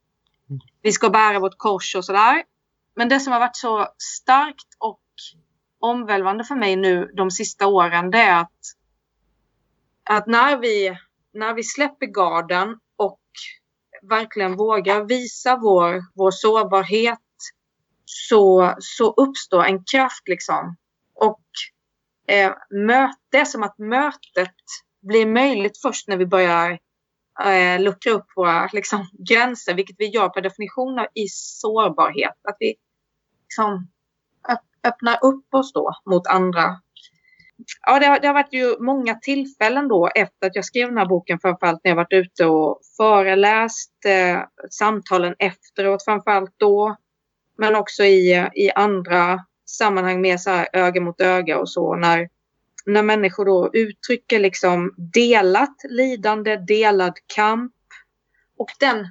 [0.82, 2.42] vi ska bära vårt kors och sådär.
[2.96, 5.00] Men det som har varit så starkt och
[5.80, 8.60] omvälvande för mig nu de sista åren det är att,
[10.04, 10.96] att när, vi,
[11.32, 13.20] när vi släpper garden och
[14.02, 17.18] verkligen vågar visa vår, vår sårbarhet
[18.04, 20.76] så, så uppstår en kraft liksom.
[21.14, 21.42] Och
[22.28, 24.54] eh, möte, som att mötet
[25.02, 26.78] blir möjligt först när vi börjar
[27.44, 32.38] eh, luckra upp våra liksom, gränser, vilket vi gör per definition i sårbarhet.
[32.48, 32.74] Att vi
[33.42, 33.88] liksom,
[34.86, 36.80] öppnar upp oss då mot andra.
[37.86, 40.98] Ja, det har, det har varit ju många tillfällen då efter att jag skrev den
[40.98, 46.96] här boken, framförallt när jag varit ute och föreläst, eh, samtalen efteråt framförallt då,
[47.58, 52.28] men också i, i andra sammanhang mer så här öga mot öga och så när,
[52.86, 57.72] när människor då uttrycker liksom delat lidande, delad kamp
[58.58, 59.08] och den,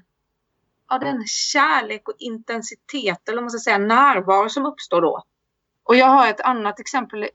[0.90, 5.24] ja, den kärlek och intensitet eller man ska säga närvaro som uppstår då.
[5.84, 7.30] Och jag har ett annat exempel.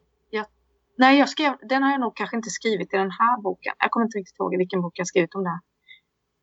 [1.00, 3.74] Nej, jag skrev, den har jag nog kanske inte skrivit i den här boken.
[3.78, 5.60] Jag kommer inte riktigt ihåg vilken bok jag skrivit om det här.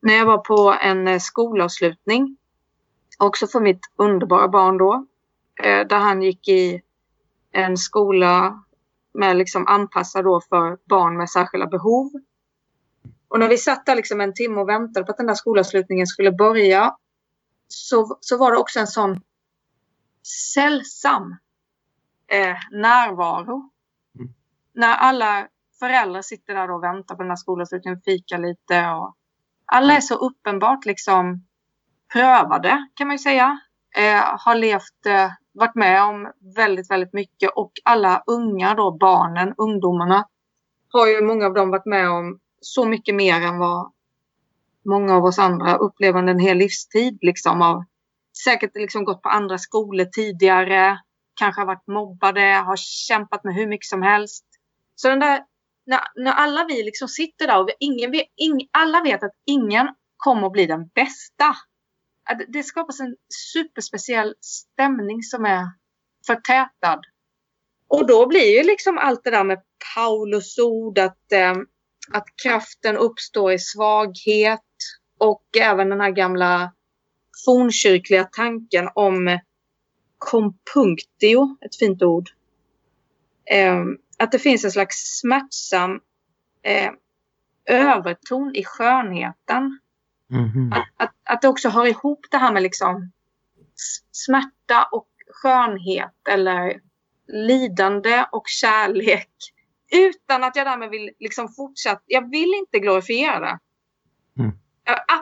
[0.02, 2.36] När jag var på en eh, skolavslutning,
[3.18, 5.06] också för mitt underbara barn då,
[5.62, 6.82] eh, där han gick i
[7.52, 8.62] en skola
[9.14, 12.10] med liksom anpassad då för barn med särskilda behov.
[13.28, 16.06] Och när vi satt där liksom en timme och väntade på att den där skolavslutningen
[16.06, 16.96] skulle börja
[17.68, 19.20] så, så var det också en sån
[20.54, 21.36] sällsam
[22.26, 23.70] eh, närvaro.
[24.78, 29.14] När alla föräldrar sitter där och väntar på den här skolavslutningen, fika lite och
[29.66, 31.46] alla är så uppenbart liksom
[32.12, 33.60] prövade kan man ju säga.
[33.96, 39.54] Eh, har levt, eh, varit med om väldigt, väldigt mycket och alla unga då, barnen,
[39.56, 40.28] ungdomarna
[40.92, 43.92] har ju många av dem varit med om så mycket mer än vad
[44.84, 47.18] många av oss andra upplever under en hel livstid.
[47.20, 47.84] Liksom, av,
[48.44, 50.98] säkert liksom gått på andra skolor tidigare,
[51.34, 54.44] kanske har varit mobbade, har kämpat med hur mycket som helst.
[55.00, 55.44] Så den där,
[55.86, 59.88] när, när alla vi liksom sitter där och ingen vi, ing, alla vet att ingen
[60.16, 61.56] kommer att bli den bästa.
[62.48, 63.16] Det skapas en
[63.52, 65.64] superspeciell stämning som är
[66.26, 67.00] förtätad.
[67.88, 69.62] Och då blir ju liksom allt det där med
[69.94, 71.54] Paulus ord att, eh,
[72.12, 74.60] att kraften uppstår i svaghet
[75.18, 76.72] och även den här gamla
[77.44, 79.40] fornkyrkliga tanken om eh,
[80.18, 82.30] compunctio, ett fint ord.
[83.50, 83.84] Eh,
[84.18, 86.00] att det finns en slags smärtsam
[86.62, 86.90] eh,
[87.66, 89.80] överton i skönheten.
[90.30, 93.12] Mm att, att, att det också hör ihop det här med liksom
[94.12, 96.80] smärta och skönhet eller
[97.26, 99.30] lidande och kärlek.
[99.90, 102.02] Utan att jag därmed vill liksom fortsätta.
[102.06, 103.58] Jag vill inte glorifiera det.
[104.38, 104.58] Mm.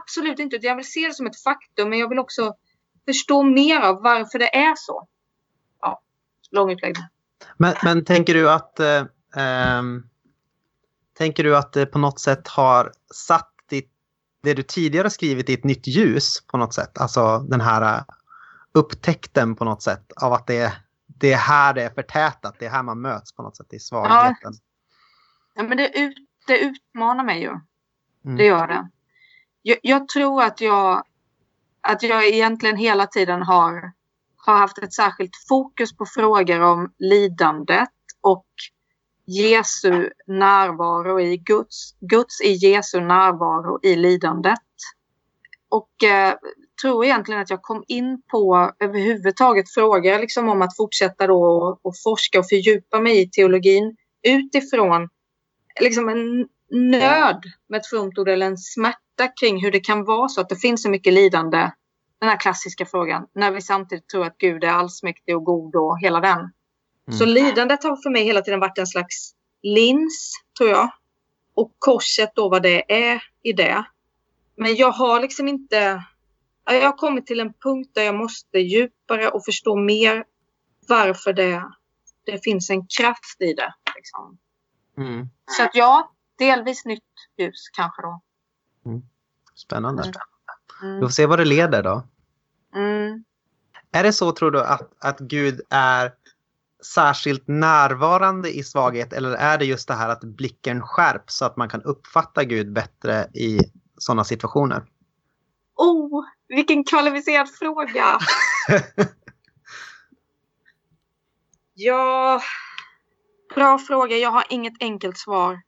[0.01, 0.57] Absolut inte.
[0.57, 2.55] Jag vill se det som ett faktum men jag vill också
[3.05, 5.09] förstå mer av varför det är så.
[5.81, 6.03] Ja,
[6.51, 7.05] lång utläggning.
[7.57, 9.05] Men, men tänker du att eh,
[9.79, 10.09] um,
[11.19, 13.93] tänker du att det på något sätt har satt ditt,
[14.43, 16.99] det du tidigare skrivit i ett nytt ljus på något sätt?
[16.99, 18.05] Alltså den här
[18.73, 20.73] upptäckten på något sätt av att det,
[21.07, 23.79] det är här det är förtätat, det är här man möts på något sätt i
[23.79, 24.37] svagheten.
[24.43, 24.53] Ja,
[25.55, 27.51] ja men det, ut, det utmanar mig ju.
[28.25, 28.37] Mm.
[28.37, 28.89] Det gör det.
[29.63, 31.05] Jag, jag, tror att jag,
[31.81, 33.93] att jag egentligen hela tiden har,
[34.47, 37.89] har haft ett särskilt fokus på frågor om lidandet
[38.21, 38.47] och
[39.27, 44.59] Jesu närvaro i Guds, Guds i Jesu närvaro i lidandet.
[45.69, 46.35] Och eh,
[46.83, 51.81] tror egentligen att jag kom in på överhuvudtaget frågor liksom om att fortsätta då och,
[51.83, 55.09] och forska och fördjupa mig i teologin utifrån
[55.81, 60.29] liksom en nöd med ett fromt ord eller en smärta kring hur det kan vara
[60.29, 61.71] så att det finns så mycket lidande.
[62.19, 66.01] Den här klassiska frågan när vi samtidigt tror att Gud är allsmäktig och god och
[66.01, 66.39] hela den.
[66.39, 67.19] Mm.
[67.19, 70.91] Så lidandet har för mig hela tiden varit en slags lins, tror jag.
[71.55, 73.85] Och korset då vad det är i det.
[74.57, 76.05] Men jag har liksom inte
[76.65, 80.25] jag har kommit till en punkt där jag måste djupare och förstå mer
[80.89, 81.65] varför det,
[82.25, 83.75] det finns en kraft i det.
[83.97, 84.39] Liksom.
[84.97, 85.29] Mm.
[85.47, 87.03] Så att ja, delvis nytt
[87.39, 88.21] ljus kanske då.
[88.87, 89.03] Mm.
[89.55, 90.13] Spännande.
[90.83, 90.95] Mm.
[90.95, 92.03] Vi får se vad det leder då.
[92.75, 93.25] Mm.
[93.93, 96.12] Är det så tror du att, att Gud är
[96.95, 101.57] särskilt närvarande i svaghet eller är det just det här att blicken skärps så att
[101.57, 103.61] man kan uppfatta Gud bättre i
[103.99, 104.85] sådana situationer?
[105.77, 108.19] Oh, vilken kvalificerad fråga.
[111.75, 112.41] ja,
[113.55, 114.17] bra fråga.
[114.17, 115.62] Jag har inget enkelt svar.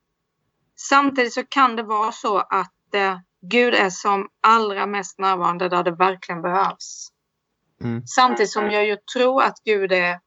[0.77, 5.85] Samtidigt så kan det vara så att eh, Gud är som allra mest närvarande där
[5.85, 7.09] det verkligen behövs.
[7.81, 8.07] Mm.
[8.07, 10.21] Samtidigt som jag ju tror att Gud är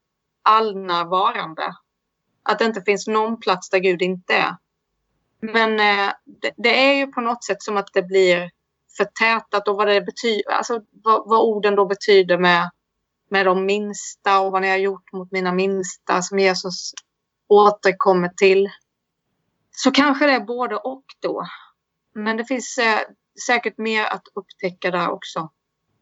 [0.44, 1.76] allnärvarande.
[2.44, 4.56] Att det inte finns någon plats där Gud inte är.
[5.42, 8.52] Men eh, det, det, är ju på något sätt som att det blir
[8.98, 12.72] förtätat och vad det betyder, alltså vad, vad, orden då betyder med,
[13.30, 16.92] med de minsta och vad ni har gjort mot mina minsta som Jesus
[17.48, 18.70] återkommer till.
[19.72, 21.46] Så kanske det är både och då.
[22.14, 23.00] Men det finns eh,
[23.48, 25.50] säkert mer att upptäcka där också.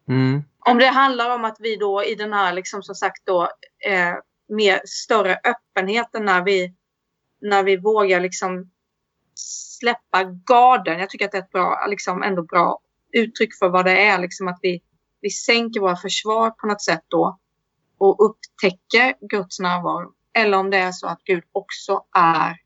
[0.08, 0.42] Mm.
[0.58, 3.42] Om det handlar om att vi då i den här, liksom som sagt då,
[3.86, 4.14] eh,
[4.48, 6.74] mer större öppenheten när vi,
[7.40, 8.70] när vi vågar liksom
[9.34, 10.98] släppa garden.
[10.98, 12.80] Jag tycker att det är ett bra, liksom ändå bra
[13.12, 14.18] uttryck för vad det är.
[14.18, 14.82] Liksom att vi,
[15.20, 17.38] vi sänker våra försvar på något sätt då
[17.98, 20.12] och upptäcker Guds närvaro.
[20.32, 22.56] Eller om det är så att Gud också är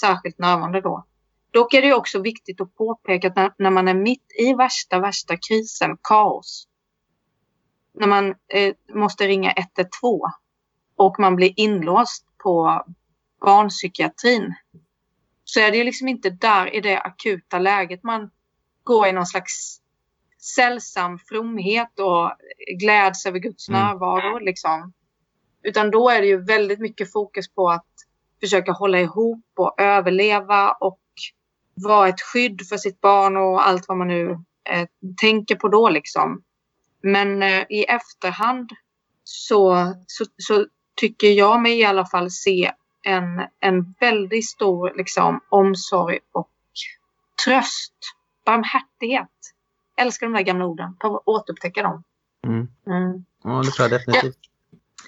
[0.00, 1.06] särskilt närvarande då.
[1.54, 4.98] Dock är det också viktigt att påpeka att när, när man är mitt i värsta,
[5.00, 6.68] värsta krisen, kaos,
[7.94, 10.20] när man eh, måste ringa 112
[10.96, 12.84] och man blir inlåst på
[13.40, 14.54] barnpsykiatrin
[15.44, 18.30] så är det ju liksom inte där i det akuta läget man
[18.82, 19.80] går i någon slags
[20.56, 22.30] sällsam fromhet och
[22.78, 23.80] gläds över Guds mm.
[23.80, 24.38] närvaro.
[24.38, 24.92] Liksom.
[25.62, 27.86] Utan då är det ju väldigt mycket fokus på att
[28.40, 31.00] försöka hålla ihop och överleva och
[31.74, 34.30] vara ett skydd för sitt barn och allt vad man nu
[34.70, 34.88] eh,
[35.20, 36.42] tänker på då liksom.
[37.02, 38.70] Men eh, i efterhand
[39.24, 45.40] så, så, så, tycker jag mig i alla fall se en, en väldigt stor liksom,
[45.48, 46.50] omsorg och
[47.44, 47.94] tröst,
[48.44, 49.30] barmhärtighet.
[49.96, 52.04] Älskar de där gamla orden, på att återupptäcka dem.
[52.46, 52.68] Mm.
[52.86, 53.24] Mm.
[53.44, 54.38] Ja, det tror jag definitivt.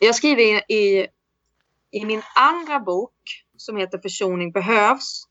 [0.00, 1.06] Jag, jag skriver i, i,
[1.90, 3.12] i min andra bok
[3.56, 5.26] som heter Försoning behövs,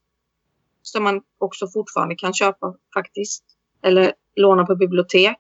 [0.88, 3.44] som man också fortfarande kan köpa faktiskt,
[3.84, 5.40] eller låna på bibliotek.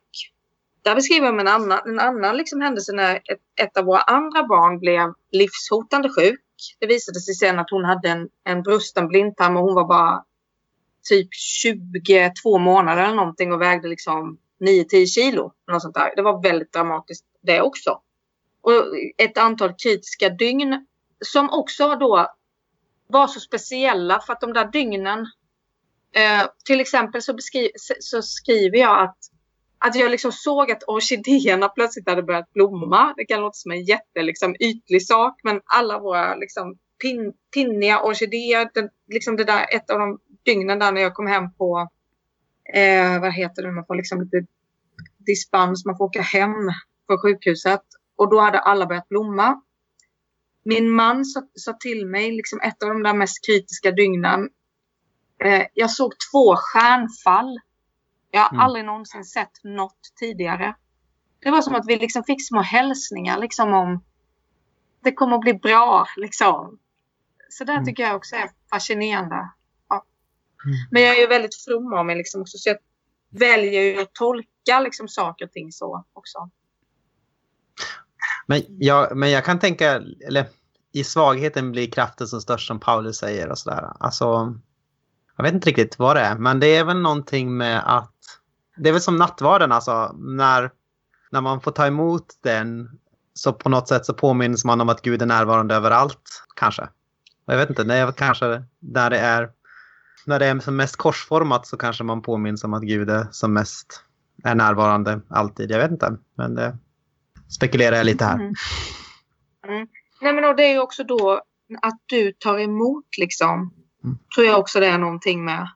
[0.81, 4.43] Där beskriver jag en annan, en annan liksom händelse när ett, ett av våra andra
[4.43, 6.41] barn blev livshotande sjuk.
[6.79, 10.23] Det visade sig sen att hon hade en, en brusten blindtarm och hon var bara
[11.09, 15.51] typ 22 månader eller någonting och vägde liksom 9-10 kilo.
[15.71, 16.15] Något sånt där.
[16.15, 18.01] Det var väldigt dramatiskt det också.
[18.61, 18.71] Och
[19.17, 20.85] ett antal kritiska dygn
[21.25, 22.27] som också då
[23.07, 25.19] var så speciella för att de där dygnen
[26.15, 29.17] eh, till exempel så, beskri så skriver jag att
[29.77, 33.13] att jag liksom såg att orkidéerna plötsligt hade börjat blomma.
[33.17, 38.01] Det kan låta som en jätte liksom, ytlig sak, men alla våra liksom, pin, pinniga
[38.01, 41.89] orkidéer, Den, liksom det där, ett av de dygnen där när jag kom hem på,
[42.73, 44.45] eh, vad heter det, man får liksom lite
[45.17, 46.53] dispens, man får åka hem
[47.07, 47.81] från sjukhuset
[48.15, 49.61] och då hade alla börjat blomma.
[50.65, 54.49] Min man sa, sa till mig, liksom ett av de där mest kritiska dygnen,
[55.43, 57.59] eh, jag såg två stjärnfall
[58.35, 58.59] jag har mm.
[58.59, 60.75] aldrig någonsin sett något tidigare.
[61.39, 64.03] Det var som att vi liksom fick små hälsningar liksom om
[65.03, 66.05] det kommer att bli bra.
[66.17, 66.79] Liksom.
[67.49, 67.85] Så det mm.
[67.85, 69.49] tycker jag också är fascinerande.
[69.89, 70.05] Ja.
[70.65, 70.77] Mm.
[70.91, 72.77] Men jag är ju väldigt from av mig liksom också, så jag
[73.29, 76.49] väljer ju att tolka liksom saker och ting så också.
[78.45, 80.45] Men jag, men jag kan tänka, eller
[80.91, 83.91] i svagheten blir kraften som störst som Paulus säger och sådär.
[83.99, 84.53] Alltså,
[85.37, 88.11] jag vet inte riktigt vad det är, men det är väl någonting med att
[88.77, 90.71] det är väl som nattvarden alltså, när,
[91.31, 92.99] när man får ta emot den
[93.33, 96.89] så på något sätt så påminns man om att Gud är närvarande överallt, kanske.
[97.45, 99.49] Jag vet inte, det är kanske när det är
[100.25, 103.53] när det är som mest korsformat så kanske man påminns om att Gud är som
[103.53, 104.03] mest
[104.43, 105.71] är närvarande alltid.
[105.71, 106.77] Jag vet inte, men det
[107.49, 108.35] spekulerar jag lite här.
[108.35, 108.53] Mm.
[109.67, 109.87] Mm.
[110.21, 111.41] Nej, men och det är ju också då
[111.81, 113.73] att du tar emot liksom.
[114.03, 114.17] Mm.
[114.35, 115.69] Tror jag också det är någonting med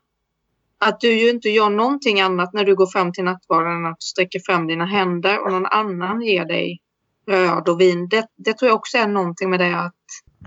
[0.79, 4.03] att du ju inte gör någonting annat när du går fram till nattvarden än att
[4.03, 6.81] sträcka fram dina händer och någon annan ger dig
[7.25, 8.09] bröd och vin.
[8.09, 9.95] Det, det tror jag också är någonting med det att,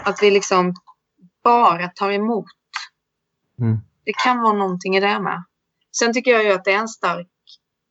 [0.04, 0.74] att vi liksom
[1.44, 2.44] bara tar emot.
[3.60, 3.78] Mm.
[4.04, 5.44] Det kan vara någonting i det med.
[5.98, 7.28] Sen tycker jag ju att det är en stark,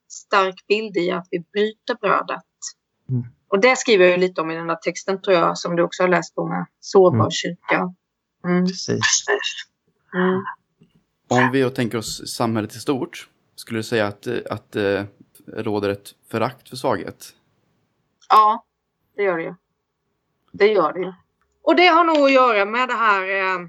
[0.09, 2.41] stark bild i att vi bryter brödet.
[3.11, 3.25] Mm.
[3.47, 5.83] Och det skriver jag ju lite om i den där texten tror jag som du
[5.83, 7.31] också har läst på med sårbar mm.
[7.31, 7.93] kyrka.
[8.45, 8.65] Mm.
[8.65, 9.25] Precis.
[10.13, 10.43] Mm.
[11.27, 15.05] Om vi då tänker oss samhället i stort, skulle du säga att, att det eh,
[15.47, 17.35] råder ett förakt för svaghet?
[18.29, 18.65] Ja,
[19.15, 19.55] det gör det ju.
[20.51, 21.13] Det gör det ju.
[21.63, 23.67] Och det har nog att göra med det här eh,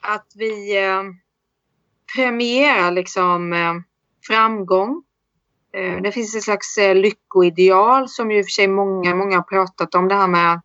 [0.00, 1.02] att vi eh,
[2.16, 3.74] premierar liksom eh,
[4.26, 5.02] framgång.
[5.72, 9.36] Eh, det finns ett slags eh, lyckoideal som ju i och för sig många, många
[9.36, 10.08] har pratat om.
[10.08, 10.60] Det här med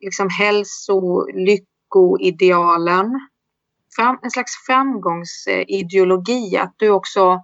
[0.00, 3.28] liksom hälso, lyckoidealen
[3.96, 6.56] fram, en slags framgångsideologi.
[6.56, 7.42] Att du också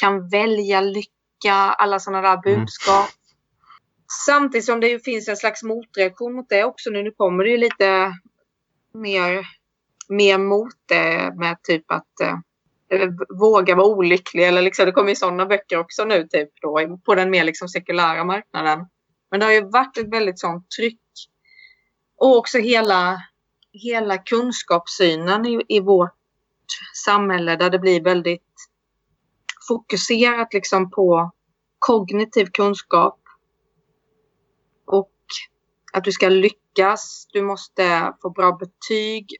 [0.00, 2.42] kan välja lycka, alla sådana där mm.
[2.42, 2.96] budskap.
[2.96, 3.10] Mm.
[4.26, 7.02] Samtidigt som det finns en slags motreaktion mot det också nu.
[7.02, 8.12] Nu kommer det ju lite
[8.94, 9.46] mer,
[10.08, 12.38] mer mot det med typ att eh,
[12.90, 14.48] Eh, våga vara olycklig.
[14.48, 17.68] Eller liksom, det kommer ju sådana böcker också nu typ då, på den mer liksom
[17.68, 18.86] sekulära marknaden.
[19.30, 21.00] Men det har ju varit ett väldigt sånt tryck.
[22.16, 23.22] Och också hela
[23.72, 26.12] hela kunskapssynen i, i vårt
[27.04, 28.42] samhälle där det blir väldigt
[29.68, 31.30] fokuserat liksom på
[31.78, 33.20] kognitiv kunskap.
[34.86, 35.12] Och
[35.92, 39.36] att du ska lyckas, du måste få bra betyg.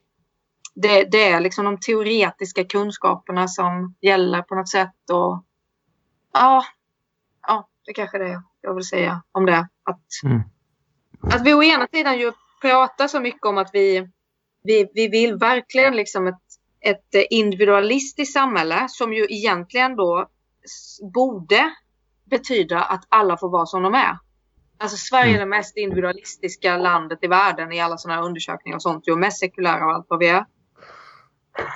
[0.81, 5.09] Det, det är liksom de teoretiska kunskaperna som gäller på något sätt.
[5.11, 5.43] Och,
[6.33, 6.63] ja,
[7.47, 9.67] ja, det kanske är det jag vill säga om det.
[9.83, 10.41] Att, mm.
[11.33, 14.07] att vi å ena sidan ju pratar så mycket om att vi
[14.67, 16.41] vi, vi vill verkligen liksom ett,
[16.81, 20.27] ett individualistiskt samhälle som ju egentligen då
[21.13, 21.73] borde
[22.25, 24.17] betyda att alla får vara som de är.
[24.77, 25.49] Alltså Sverige är mm.
[25.49, 29.07] det mest individualistiska landet i världen i alla sådana här undersökningar och sånt.
[29.07, 30.45] Och mest sekulära och allt vad vi är.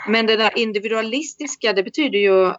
[0.08, 2.54] Men det där individualistiska det betyder ju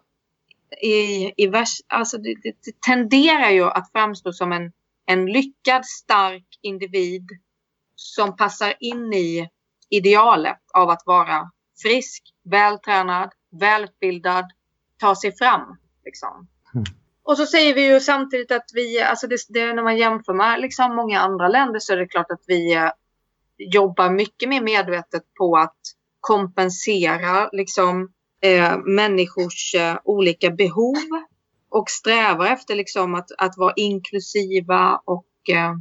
[0.81, 4.71] i, i vers, alltså det, det, tenderar ju att framstå som en,
[5.05, 7.29] en lyckad stark individ
[7.95, 9.49] som passar in i
[9.89, 14.45] idealet av att vara frisk, vältränad, välutbildad,
[14.99, 15.77] ta sig fram.
[16.05, 16.47] Liksom.
[16.73, 16.85] Mm.
[17.23, 20.61] Och så säger vi ju samtidigt att vi, alltså det, det, när man jämför med
[20.61, 22.89] liksom många andra länder så är det klart att vi eh,
[23.57, 25.77] jobbar mycket mer medvetet på att
[26.23, 28.09] kompensera liksom,
[28.41, 30.95] eh, människors eh, olika behov
[31.69, 35.73] och strävar efter liksom, att, att vara inklusiva och eh,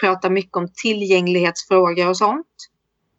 [0.00, 2.46] prata mycket om tillgänglighetsfrågor och sånt.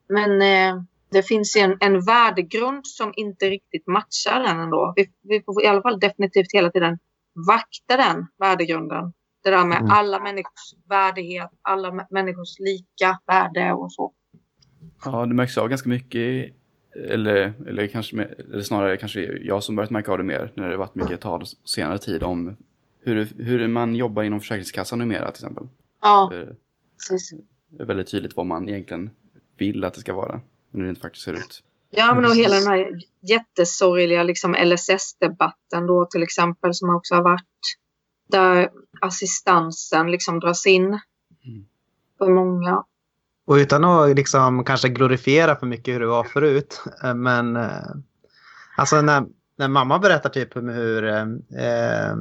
[0.09, 4.93] Men eh, det finns en, en värdegrund som inte riktigt matchar den ändå.
[4.95, 6.97] Vi, vi får i alla fall definitivt hela tiden
[7.47, 9.13] vakta den värdegrunden.
[9.43, 9.91] Det där med mm.
[9.91, 14.13] alla människors värdighet, alla människors lika värde och så.
[15.05, 16.55] Ja, det märks av ganska mycket
[16.95, 20.77] eller, eller, kanske, eller snarare kanske jag som börjat märka av det mer när det
[20.77, 22.55] varit mycket tal senare tid om
[22.99, 25.67] hur, hur man jobbar inom Försäkringskassan numera till exempel.
[26.01, 26.31] Ja,
[27.09, 27.33] precis.
[27.69, 29.09] Det är väldigt tydligt vad man egentligen
[29.57, 30.41] vill att det ska vara,
[30.71, 31.63] men hur det inte faktiskt ser ut.
[31.89, 37.23] Ja, men och hela den här jättesorgliga liksom LSS-debatten då till exempel som också har
[37.23, 37.77] varit
[38.29, 38.69] där
[39.01, 41.65] assistansen liksom dras in mm.
[42.17, 42.83] för många.
[43.45, 47.91] Och utan att liksom kanske glorifiera för mycket hur det var förut, eh, men eh,
[48.77, 49.25] alltså när,
[49.57, 51.21] när mamma berättar typ om hur eh,
[51.65, 52.15] eh,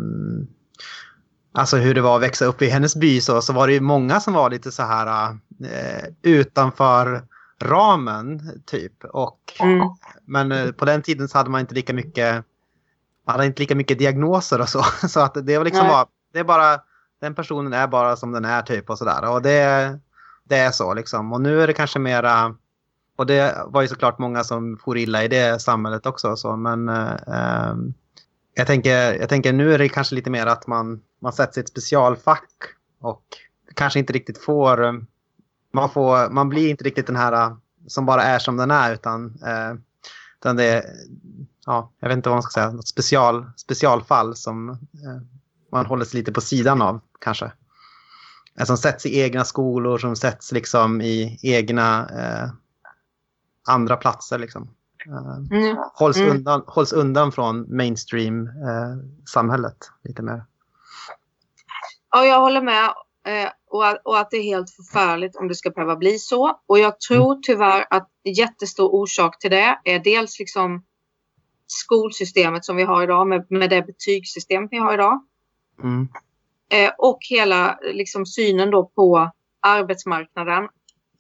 [1.55, 3.81] Alltså hur det var att växa upp i hennes by så, så var det ju
[3.81, 7.23] många som var lite så här eh, utanför
[7.63, 9.05] ramen typ.
[9.05, 9.89] Och, mm.
[10.25, 12.45] Men eh, på den tiden så hade man inte lika mycket
[13.27, 14.83] man hade inte lika mycket diagnoser och så.
[15.09, 16.81] Så att det var liksom bara, det är bara,
[17.21, 19.31] den personen är bara som den är typ och sådär.
[19.31, 19.99] Och det,
[20.53, 21.33] det är så liksom.
[21.33, 22.55] Och nu är det kanske mera,
[23.17, 26.37] och det var ju såklart många som for illa i det samhället också.
[26.37, 27.95] Så, men eh, ehm,
[28.55, 31.61] jag, tänker, jag tänker nu är det kanske lite mer att man, man sätts i
[31.61, 32.49] ett specialfack
[33.01, 33.23] och
[33.75, 35.05] kanske inte riktigt får,
[35.73, 39.27] man, får, man blir inte riktigt den här som bara är som den är utan,
[39.27, 39.75] eh,
[40.41, 40.85] utan det är,
[41.67, 45.23] ja, jag vet inte vad man ska säga, något special, specialfall som eh,
[45.73, 47.53] man håller sig lite på sidan av kanske.
[48.65, 52.51] Som sätts i egna skolor, som sätts liksom i egna eh,
[53.69, 54.39] andra platser.
[54.39, 54.75] Liksom.
[55.07, 55.77] Eh, mm.
[55.95, 56.31] Hålls, mm.
[56.31, 60.45] Undan, hålls undan från mainstream-samhället eh, lite mer.
[62.11, 62.95] Ja, jag håller med.
[63.25, 66.61] Eh, och, att, och, att det är helt förfärligt om det ska behöva bli så.
[66.67, 67.43] Och jag tror mm.
[67.43, 70.85] tyvärr att jättestor orsak till det är dels liksom
[71.67, 75.27] skolsystemet som vi har idag med, med det betygssystem vi har idag.
[75.83, 76.09] Mm.
[76.73, 80.69] Eh, och hela liksom, synen då på arbetsmarknaden.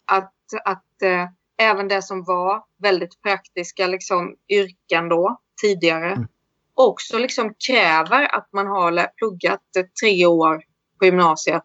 [0.05, 0.35] Att,
[0.65, 1.29] att eh,
[1.59, 6.29] även det som var väldigt praktiska liksom, yrken då tidigare mm.
[6.75, 9.61] också liksom kräver att man har pluggat
[10.03, 10.63] tre år
[10.99, 11.63] på gymnasiet.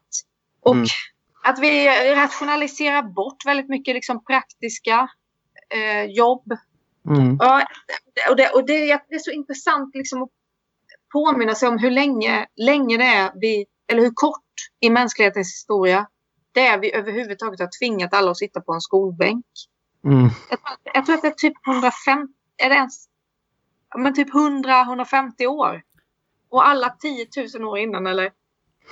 [0.62, 0.88] Och mm.
[1.44, 5.10] att vi rationaliserar bort väldigt mycket liksom, praktiska
[5.70, 6.52] eh, jobb.
[7.10, 7.38] Mm.
[7.40, 7.68] Ja,
[8.30, 10.30] och det, och det, det, är så intressant liksom, att
[11.12, 14.44] påminna sig om hur länge, länge det är vi eller hur kort
[14.80, 16.08] i mänsklighetens historia
[16.58, 19.46] det är vi överhuvudtaget har tvingat alla att sitta på en skolbänk.
[20.06, 20.30] Mm.
[20.50, 20.60] Jag,
[20.94, 23.06] jag, tror att det är typ 150, är det ens,
[23.98, 25.84] men typ 100-150 år.
[26.50, 28.32] Och alla 10 000 år innan eller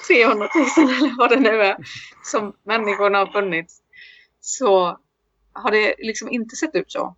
[0.08, 1.78] 300 000 eller vad det nu är
[2.24, 3.82] som människorna har funnits.
[4.40, 5.00] Så
[5.54, 7.16] har det liksom inte sett ut så.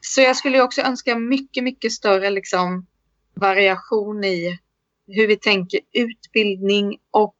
[0.00, 2.86] Så jag skulle också önska mycket, mycket större liksom
[3.34, 4.58] variation i
[5.06, 7.36] hur vi tänker utbildning och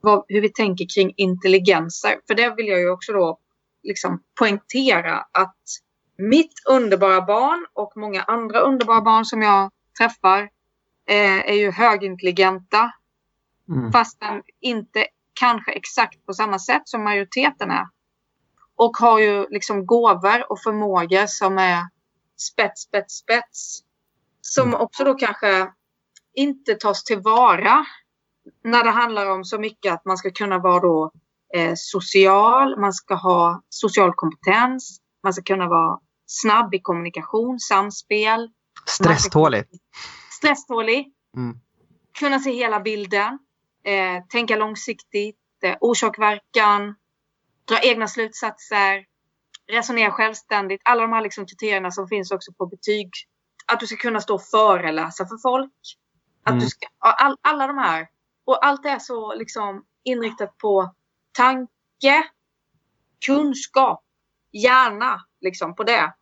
[0.00, 2.20] vad, hur vi tänker kring intelligenser.
[2.26, 3.38] För det vill jag ju också då
[3.82, 5.56] liksom poängtera att
[6.18, 10.42] mitt underbara barn och många andra underbara barn som jag träffar
[11.08, 12.92] eh, är ju högintelligenta.
[13.68, 13.92] Mm.
[13.92, 15.06] Fastän inte
[15.40, 17.86] kanske exakt på samma sätt som majoriteten är.
[18.76, 21.82] Och har ju liksom gåvor och förmågor som är
[22.36, 23.80] spets, spets, spets.
[24.40, 24.80] Som mm.
[24.80, 25.72] också då kanske
[26.38, 27.86] inte tas tillvara
[28.64, 31.12] när det handlar om så mycket att man ska kunna vara då
[31.54, 38.50] eh, social, man ska ha social kompetens, man ska kunna vara snabb i kommunikation, samspel.
[38.86, 39.64] Stresstålig.
[40.30, 41.12] Stresstålig.
[41.36, 41.60] Mm.
[42.18, 43.38] Kunna se hela bilden.
[43.84, 45.36] Eh, tänka långsiktigt.
[45.62, 46.94] Eh, orsak-verkan.
[47.68, 49.04] Dra egna slutsatser.
[49.72, 50.80] Resonera självständigt.
[50.84, 53.10] Alla de här liksom kriterierna som finns också på betyg.
[53.66, 55.72] Att du ska kunna stå och föreläsa för folk.
[56.48, 56.64] Att mm.
[56.64, 58.08] du ska, all, alla de här.
[58.44, 60.94] Och allt är så liksom inriktat på
[61.32, 62.24] tanke,
[63.26, 64.04] kunskap,
[64.52, 66.12] hjärna, liksom på det.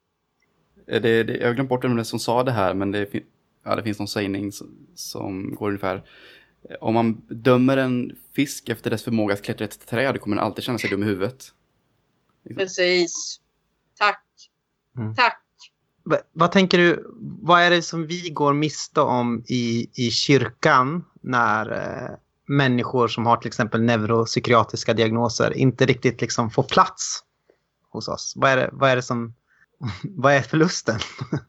[0.87, 3.09] det, det jag har glömt bort vem det som sa det här, men det,
[3.65, 6.09] ja, det finns någon sägning som, som går ungefär.
[6.81, 10.65] Om man dömer en fisk efter dess förmåga att klättra ett träd kommer den alltid
[10.65, 11.45] känna sig dum i huvudet.
[12.57, 13.41] Precis.
[13.99, 14.25] Tack.
[14.97, 15.15] Mm.
[15.15, 15.46] Tack
[16.33, 17.07] vad tänker du,
[17.43, 23.27] vad är det som vi går miste om i, i kyrkan när eh, människor som
[23.27, 27.21] har till exempel neuropsykiatriska diagnoser inte riktigt liksom får plats
[27.93, 28.33] hos oss?
[28.37, 29.35] Vad är det, vad är det som,
[30.03, 30.99] vad är förlusten?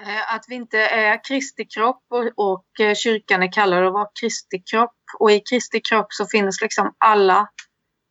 [0.00, 4.08] Eh, att vi inte är Kristi kropp och, och eh, kyrkan är kallad att vara
[4.20, 4.94] Kristi kropp.
[5.18, 7.48] Och i Kristi kropp så finns liksom alla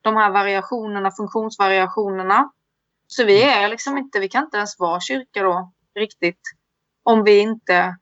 [0.01, 2.49] de här variationerna, funktionsvariationerna.
[3.07, 6.41] Så vi är liksom inte, vi kan inte ens vara kyrka då riktigt.
[7.03, 7.97] Om vi inte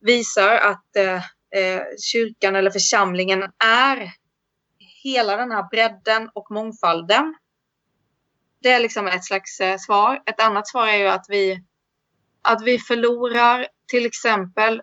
[0.00, 1.22] visar att eh,
[1.62, 1.82] eh,
[2.12, 4.12] kyrkan eller församlingen är
[5.02, 7.34] hela den här bredden och mångfalden.
[8.62, 10.22] det är liksom ett slags eh, svar.
[10.26, 11.64] Ett annat svar är ju att vi,
[12.42, 14.82] att vi förlorar till exempel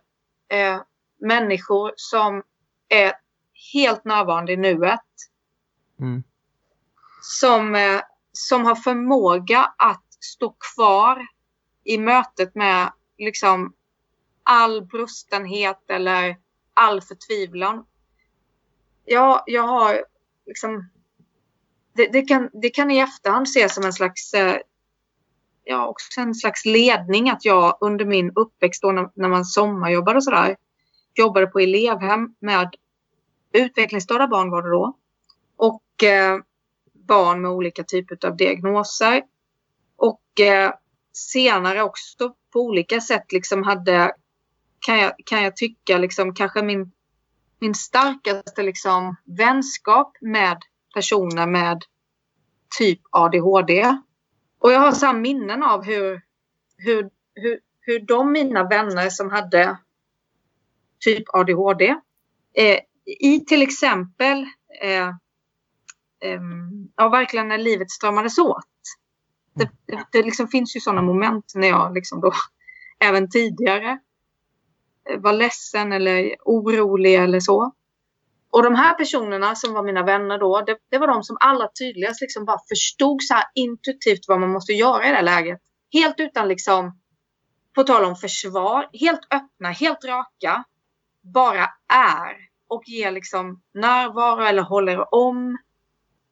[0.52, 0.82] eh,
[1.22, 2.44] människor som
[2.90, 3.14] är
[3.74, 5.00] helt närvarande i nuet.
[6.00, 6.24] Mm.
[7.22, 8.02] Som, eh,
[8.38, 11.28] som har förmåga att stå kvar
[11.84, 13.74] i mötet med liksom
[14.44, 16.38] all brustenhet eller
[16.74, 17.86] all förtvivlan.
[19.06, 20.06] Ja, jag har
[20.46, 20.90] liksom...
[21.94, 24.34] Det, det, kan, det kan i efterhand ses som en slags...
[24.34, 24.58] Eh,
[25.64, 30.18] ja, också en slags ledning att jag under min uppväxt då när, när man sommarjobbade
[30.18, 30.56] och sådär
[31.14, 32.76] jobbade på elevhem med
[33.52, 34.98] utvecklingsstörda barn var det då.
[35.56, 36.40] Och eh,
[37.08, 39.24] barn med olika typer av diagnoser.
[39.98, 40.74] Och eh,
[41.14, 44.16] senare också på olika sätt liksom hade,
[44.80, 46.92] kan jag, kan jag tycka, liksom, kanske min,
[47.60, 50.58] min starkaste liksom, vänskap med
[50.94, 51.84] personer med
[52.78, 53.98] typ ADHD.
[54.60, 56.22] Och jag har så minnen av hur,
[56.78, 59.78] hur, hur, hur de mina vänner som hade
[61.00, 61.96] typ ADHD
[62.54, 64.46] eh, i till exempel
[64.82, 65.14] eh,
[66.96, 68.66] ja, verkligen när livet strömmades åt
[69.56, 72.32] det, det, det liksom finns ju sådana moment när jag liksom då
[73.00, 74.00] även tidigare
[75.18, 77.72] var ledsen eller orolig eller så.
[78.50, 81.68] Och de här personerna som var mina vänner då, det, det var de som allra
[81.80, 85.60] tydligast liksom bara förstod så här intuitivt vad man måste göra i det här läget.
[85.94, 87.00] Helt utan liksom,
[87.76, 90.64] på tal om försvar, helt öppna, helt raka.
[91.22, 92.36] Bara är
[92.68, 95.58] och ger liksom närvaro eller håller om.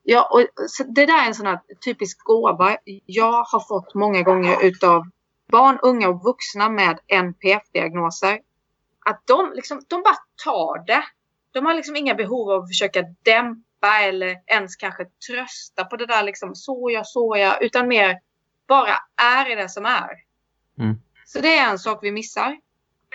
[0.03, 4.65] Ja, och det där är en sån här typisk gåva jag har fått många gånger
[4.65, 5.03] utav
[5.51, 8.39] barn, unga och vuxna med NPF-diagnoser.
[9.05, 11.03] Att de, liksom, de bara tar det.
[11.51, 16.05] De har liksom inga behov av att försöka dämpa eller ens kanske trösta på det
[16.05, 18.19] där liksom så ja, så ja, utan mer
[18.67, 20.11] bara är det som är.
[20.79, 20.95] Mm.
[21.25, 22.57] Så det är en sak vi missar.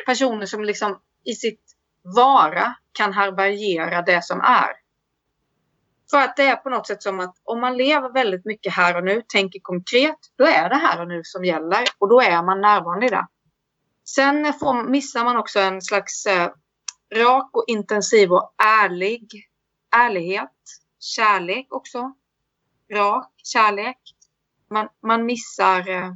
[0.07, 1.63] Personer som liksom i sitt
[2.03, 4.73] vara kan härbärgera det som är.
[6.11, 8.97] För att det är på något sätt som att om man lever väldigt mycket här
[8.97, 12.43] och nu, tänker konkret, då är det här och nu som gäller och då är
[12.43, 13.27] man närvarande i det.
[14.05, 16.51] Sen får, missar man också en slags eh,
[17.15, 19.29] rak och intensiv och ärlig
[19.97, 20.53] ärlighet,
[21.01, 22.13] kärlek också.
[22.93, 23.99] Rak kärlek.
[24.71, 26.09] Man, man missar eh,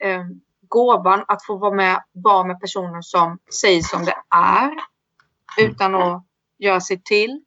[0.00, 0.24] eh,
[0.68, 4.70] gåvan att få vara med, vara med personer som säger som det är
[5.58, 6.24] utan att
[6.58, 7.44] göra sig till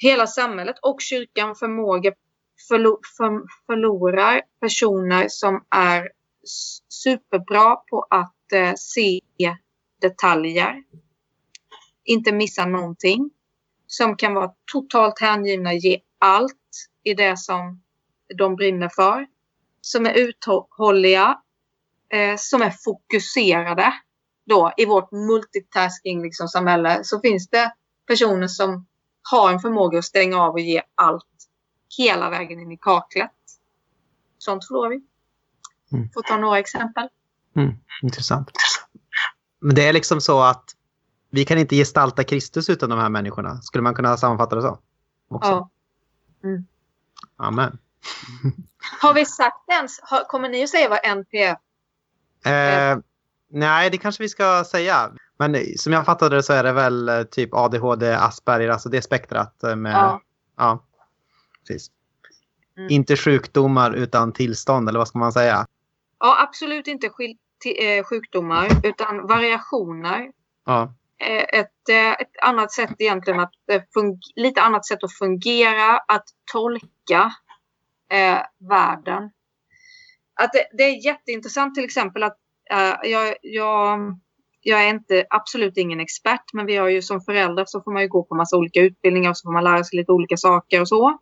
[0.00, 2.12] hela samhället och kyrkan förmåga
[2.68, 6.08] förlo för, förlorar personer som är
[6.88, 9.20] superbra på att eh, se
[10.00, 10.84] detaljer.
[12.04, 13.30] Inte missa någonting.
[13.86, 17.82] Som kan vara totalt hängivna, ge allt i det som
[18.38, 19.26] de brinner för.
[19.80, 21.40] Som är uthålliga.
[22.12, 23.92] Eh, som är fokuserade.
[24.46, 27.72] Då i vårt multitasking liksom, samhälle så finns det
[28.06, 28.86] personer som
[29.22, 31.26] har en förmåga att stänga av och ge allt
[31.98, 33.30] hela vägen in i kaklet.
[34.38, 35.00] Sånt förlorar vi.
[35.92, 36.10] Mm.
[36.14, 37.08] Får ta några exempel.
[37.56, 38.50] Mm, intressant.
[39.60, 40.64] Men det är liksom så att
[41.30, 43.62] vi kan inte gestalta Kristus utan de här människorna.
[43.62, 44.78] Skulle man kunna sammanfatta det så?
[45.28, 45.50] Också?
[45.50, 45.70] Ja.
[46.44, 46.66] Mm.
[47.36, 47.78] Amen.
[49.00, 51.58] Har vi sagt ens, kommer ni att säga vad NPF?
[52.44, 52.98] Eh,
[53.48, 55.12] nej, det kanske vi ska säga.
[55.40, 59.02] Men som jag fattade det så är det väl eh, typ ADHD, Asperger, alltså det
[59.02, 59.92] spektrat eh, med...
[59.92, 60.20] Ja.
[60.56, 60.84] ja
[61.66, 61.90] precis.
[62.76, 62.90] Mm.
[62.90, 65.66] Inte sjukdomar utan tillstånd, eller vad ska man säga?
[66.18, 70.32] Ja, absolut inte eh, sjukdomar, utan variationer.
[70.66, 70.94] Ja.
[71.52, 71.88] Ett,
[72.18, 73.52] ett annat sätt egentligen att
[74.36, 77.32] lite annat sätt att fungera, att tolka
[78.10, 78.38] eh,
[78.68, 79.30] världen.
[80.34, 82.36] Att det, det, är jätteintressant till exempel att
[82.70, 84.18] eh, jag, jag
[84.60, 88.02] jag är inte, absolut ingen expert, men vi har ju som förälder så får man
[88.02, 90.80] ju gå på massa olika utbildningar och så får man lära sig lite olika saker
[90.80, 91.18] och så.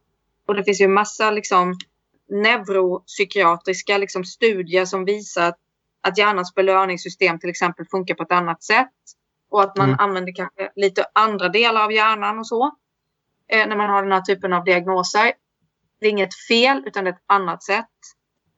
[0.46, 1.74] Och det finns ju massa liksom
[2.28, 5.58] neuropsykiatriska liksom, studier som visar att,
[6.00, 8.92] att hjärnans belöningssystem till exempel funkar på ett annat sätt.
[9.50, 10.00] Och att man mm.
[10.00, 12.76] använder kanske lite andra delar av hjärnan och så.
[13.48, 15.32] Eh, när man har den här typen av diagnoser.
[16.00, 17.86] Det är inget fel utan det är ett annat sätt.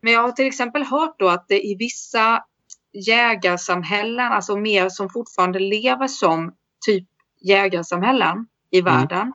[0.00, 2.44] Men jag har till exempel hört då att det i vissa
[2.92, 6.54] jägarsamhällen, alltså mer som fortfarande lever som
[6.86, 7.08] typ
[7.40, 8.94] jägarsamhällen i mm.
[8.94, 9.32] världen.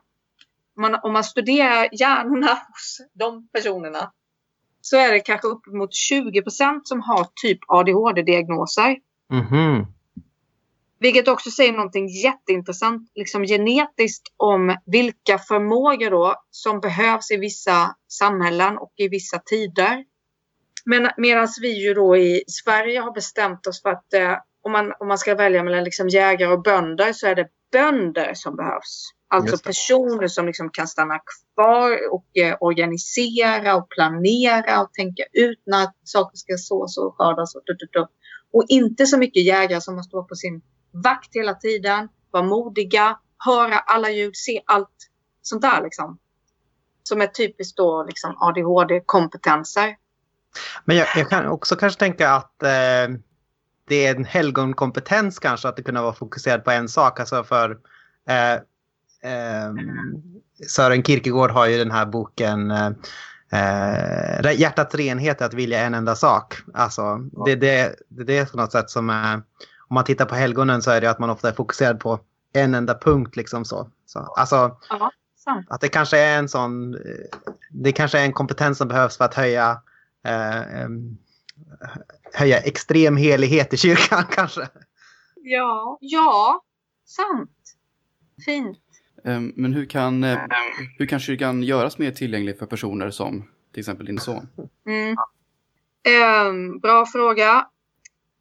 [0.76, 4.12] Man, om man studerar hjärnorna hos de personerna
[4.80, 8.96] så är det kanske uppemot 20 procent som har typ ADHD-diagnoser.
[9.32, 9.86] Mm.
[10.98, 17.96] Vilket också säger någonting jätteintressant liksom genetiskt om vilka förmågor då som behövs i vissa
[18.08, 20.04] samhällen och i vissa tider.
[20.86, 24.92] Men medan vi ju då i Sverige har bestämt oss för att eh, om, man,
[25.00, 29.10] om man ska välja mellan liksom jägare och bönder så är det bönder som behövs.
[29.28, 31.18] Alltså personer som liksom kan stanna
[31.54, 37.54] kvar och eh, organisera och planera och tänka ut när saker ska sås och skördas.
[37.54, 37.62] Och,
[38.00, 38.08] och,
[38.52, 40.62] och inte så mycket jägare som måste vara på sin
[41.04, 45.10] vakt hela tiden, vara modiga, höra alla ljud, se allt
[45.42, 46.18] sånt där liksom.
[47.02, 49.96] Som är typiskt då liksom ADHD-kompetenser.
[50.84, 53.16] Men jag, jag, kan också kanske tänka att eh,
[53.88, 57.20] det är en helgonkompetens kanske att det kunna vara fokuserad på en sak.
[57.20, 57.78] Alltså för
[58.28, 58.54] eh,
[59.32, 59.74] eh,
[60.68, 62.90] Sören Kierkegaard har ju den här boken eh,
[63.52, 66.54] eh Hjärtats renhet är att vilja en enda sak.
[66.74, 69.42] Alltså, det, det, det, det är på något sätt som är
[69.88, 72.20] om man tittar på helgonen så är det att man ofta är fokuserad på
[72.52, 73.36] en enda punkt.
[73.36, 73.90] Liksom så.
[74.06, 75.10] Så, alltså, ja,
[75.68, 77.00] att det kanske är en sån, eh,
[77.70, 79.80] det kanske är en kompetens som behövs för att höja,
[80.26, 80.88] eh,
[82.32, 84.68] höja extrem helighet i kyrkan kanske.
[85.34, 86.64] Ja, ja,
[87.04, 87.50] sant.
[88.44, 88.78] Fint.
[89.54, 90.38] Men hur kan, eh,
[90.98, 94.48] hur kan kyrkan göras mer tillgänglig för personer som till exempel din son?
[94.86, 95.16] Mm.
[96.80, 97.66] Bra fråga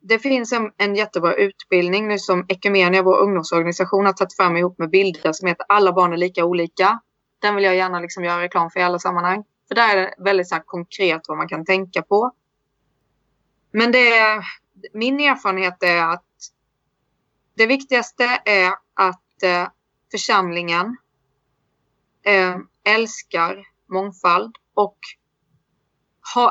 [0.08, 4.80] det finns en, en jättebra utbildning nu som Ekumenia, vår ungdomsorganisation, har tagit fram ihop
[4.80, 7.00] med bilder som heter Alla barn är lika olika.
[7.42, 9.44] Den vill jag gärna liksom göra reklam för i alla sammanhang.
[9.68, 12.32] För där är det väldigt så konkret vad man kan tänka på.
[13.72, 14.44] Men det är,
[14.94, 16.26] min erfarenhet är att
[17.56, 19.68] det viktigaste är att eh,
[20.12, 20.98] församlingen
[22.24, 24.98] eh, älskar mångfald och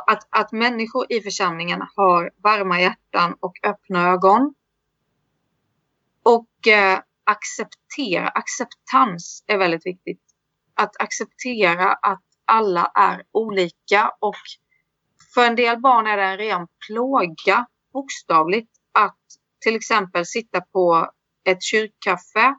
[0.07, 4.55] att, att människor i församlingen har varma hjärtan och öppna ögon.
[6.23, 10.23] Och eh, acceptera, acceptans är väldigt viktigt.
[10.75, 14.37] Att acceptera att alla är olika och
[15.35, 19.19] för en del barn är det en ren plåga, bokstavligt, att
[19.61, 21.11] till exempel sitta på
[21.45, 22.55] ett kyrkkaffe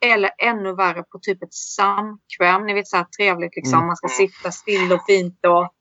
[0.00, 2.66] eller ännu värre på typ ett samkväm.
[2.66, 3.78] Ni vet så här trevligt liksom.
[3.78, 3.86] Mm.
[3.86, 5.72] Man ska sitta still och fint och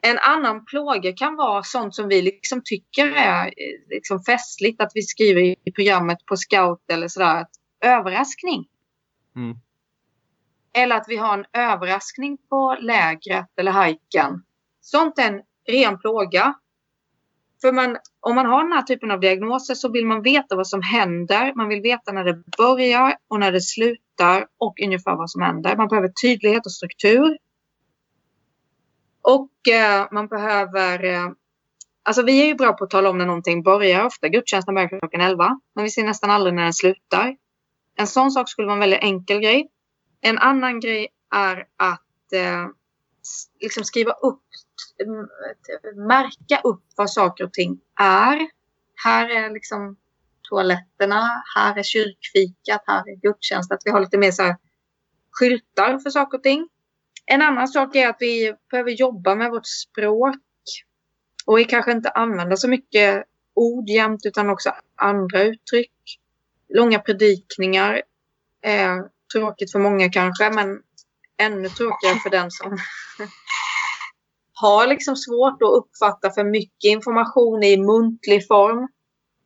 [0.00, 4.92] en annan plåga kan vara sånt som vi liksom tycker är eh, liksom festligt att
[4.94, 7.46] vi skriver i programmet på scout eller sådär.
[7.80, 8.66] Överraskning.
[9.36, 9.56] Mm.
[10.74, 14.42] Eller att vi har en överraskning på lägret eller hajken.
[14.80, 16.54] Sånt är en ren plåga.
[17.60, 20.66] För man, om man har den här typen av diagnoser så vill man veta vad
[20.66, 21.52] som händer.
[21.54, 25.76] Man vill veta när det börjar och när det slutar och ungefär vad som händer.
[25.76, 27.38] Man behöver tydlighet och struktur.
[29.22, 31.04] Och eh, man behöver...
[31.04, 31.28] Eh,
[32.02, 34.04] alltså vi är ju bra på att tala om när någonting börjar.
[34.04, 35.60] Ofta gudstjänsten börjar klockan 11.
[35.74, 37.36] Men vi ser nästan aldrig när den slutar.
[37.96, 39.68] En sån sak skulle vara en väldigt enkel grej.
[40.24, 42.66] En annan grej är att eh,
[43.60, 44.42] liksom skriva upp,
[45.96, 48.48] märka upp vad saker och ting är.
[49.04, 49.96] Här är liksom
[50.42, 53.72] toaletterna, här är kyrkfikat, här är gudstjänst.
[53.72, 54.56] Att vi har lite mer så här
[55.30, 56.68] skyltar för saker och ting.
[57.26, 60.36] En annan sak är att vi behöver jobba med vårt språk.
[61.46, 66.20] Och vi kanske inte använder så mycket ord jämt utan också andra uttryck.
[66.68, 68.02] Långa predikningar
[68.64, 68.96] Eh,
[69.32, 70.82] tråkigt för många kanske men
[71.38, 72.70] ännu tråkigare för den som
[74.54, 78.88] har liksom svårt att uppfatta för mycket information i muntlig form.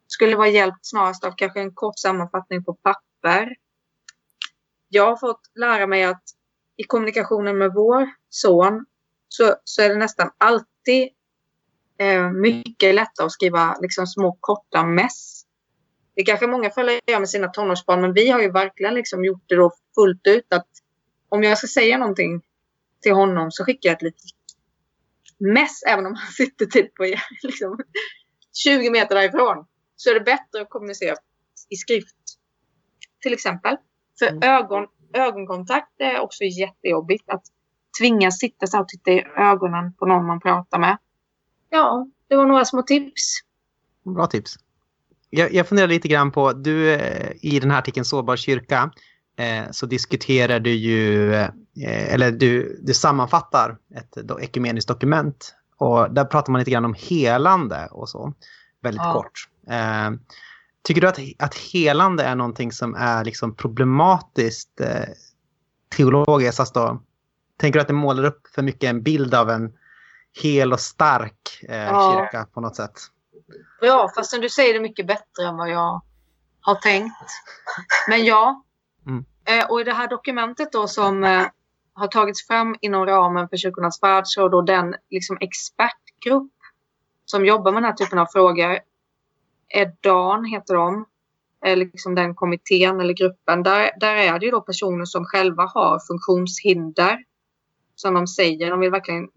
[0.07, 3.49] Skulle vara hjälpt snarast av kanske en kort sammanfattning på papper.
[4.89, 6.23] Jag har fått lära mig att
[6.77, 8.87] i kommunikationen med vår son
[9.29, 11.09] så, så är det nästan alltid
[11.99, 15.46] eh, mycket lättare att skriva liksom, små korta mess.
[16.17, 19.43] Det kanske många föräldrar gör med sina tonårsbarn men vi har ju verkligen liksom gjort
[19.47, 20.69] det då fullt ut att
[21.29, 22.43] om jag ska säga någonting
[23.03, 24.23] till honom så skickar jag ett litet
[25.39, 27.05] mess även om han sitter typ på
[27.43, 27.79] liksom,
[28.65, 29.67] 20 meter därifrån.
[29.97, 31.17] Så är det bättre att kommunicera
[31.69, 32.17] i skrift.
[33.23, 33.77] Till exempel.
[34.19, 34.43] För mm.
[34.43, 37.31] ögon, ögonkontakt är också jättejobbigt.
[37.31, 37.43] Att
[38.01, 40.99] tvingas sitta så och titta i ögonen på någon man pratar med.
[41.71, 43.23] Ja, det var några små tips.
[44.05, 44.57] Bra tips.
[45.31, 48.91] Jag, jag funderar lite grann på, du eh, i den här artikeln Sårbar kyrka
[49.39, 51.51] eh, så diskuterar du ju, eh,
[52.15, 56.95] eller du, du sammanfattar ett do, ekumeniskt dokument och där pratar man lite grann om
[56.99, 58.33] helande och så,
[58.83, 59.13] väldigt ja.
[59.13, 59.49] kort.
[59.71, 60.11] Eh,
[60.87, 65.05] Tycker du att, att helande är någonting som är liksom problematiskt eh,
[65.97, 66.61] teologiskt?
[66.61, 67.03] Alltså,
[67.57, 69.73] tänker du att det målar upp för mycket en bild av en
[70.43, 72.13] hel och stark eh, ja.
[72.13, 72.93] kyrka på något sätt?
[73.81, 76.03] Ja, fast du säger det mycket bättre än vad jag
[76.61, 77.15] har tänkt.
[78.09, 78.65] Men ja.
[79.07, 79.25] Mm.
[79.45, 81.47] Eh, och i det här dokumentet då som eh,
[81.95, 86.53] har tagits fram inom ramen för Kyrkornas världsråd och den liksom, expertgrupp
[87.25, 88.79] som jobbar med den här typen av frågor.
[89.69, 91.07] EDAN heter de.
[91.67, 93.63] Eh, liksom den kommittén eller gruppen.
[93.63, 97.25] Där, där är det ju då personer som själva har funktionshinder.
[97.95, 98.71] Som de säger.
[98.71, 99.29] De vill verkligen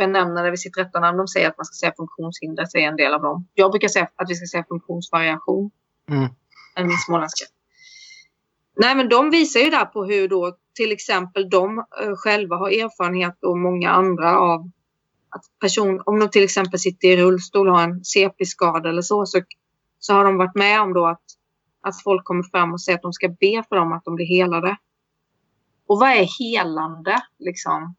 [0.00, 1.18] benämna det vid sitt rätta namn.
[1.18, 3.48] De säger att man ska säga funktionshinder, säger en del av dem.
[3.54, 5.70] Jag brukar säga att vi ska säga funktionsvariation.
[6.08, 6.28] Mm.
[6.76, 7.44] Än min småländska.
[8.76, 12.68] Nej, men de visar ju där på hur då till exempel de eh, själva har
[12.68, 14.70] erfarenhet och många andra av
[15.30, 19.26] att person, om de till exempel sitter i rullstol och har en CP-skada eller så,
[19.26, 19.40] så,
[19.98, 21.22] så har de varit med om då att,
[21.80, 24.26] att folk kommer fram och säger att de ska be för dem att de blir
[24.26, 24.76] helade.
[25.86, 27.94] Och vad är helande liksom?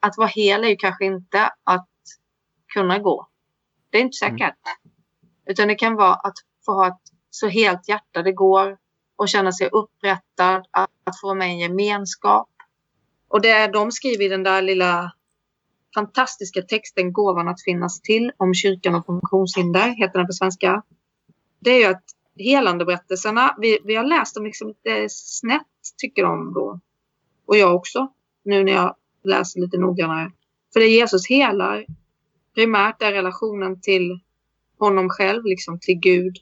[0.00, 1.88] Att vara hel är ju kanske inte att
[2.74, 3.28] kunna gå.
[3.90, 4.40] Det är inte säkert.
[4.40, 4.94] Mm.
[5.46, 8.78] Utan det kan vara att få ha ett så helt hjärta det går
[9.16, 12.48] och känna sig upprättad, att, att få med en gemenskap.
[13.28, 15.12] Och det de skriver i den där lilla
[15.94, 20.82] fantastiska texten Gåvan att finnas till om kyrkan och funktionshinder, heter den på svenska.
[21.58, 22.04] Det är ju att
[22.36, 25.62] helandeberättelserna, vi, vi har läst dem liksom lite snett
[25.96, 26.80] tycker de då.
[27.46, 28.12] Och jag också,
[28.44, 30.32] nu när jag läser lite noggrannare.
[30.72, 31.86] För det Jesus helar
[32.54, 34.20] primärt är relationen till
[34.78, 36.36] honom själv, liksom till Gud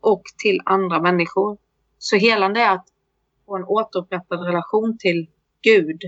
[0.00, 1.58] och till andra människor.
[1.98, 2.86] Så helande är att
[3.46, 5.26] få en återupprättad relation till
[5.62, 6.02] Gud.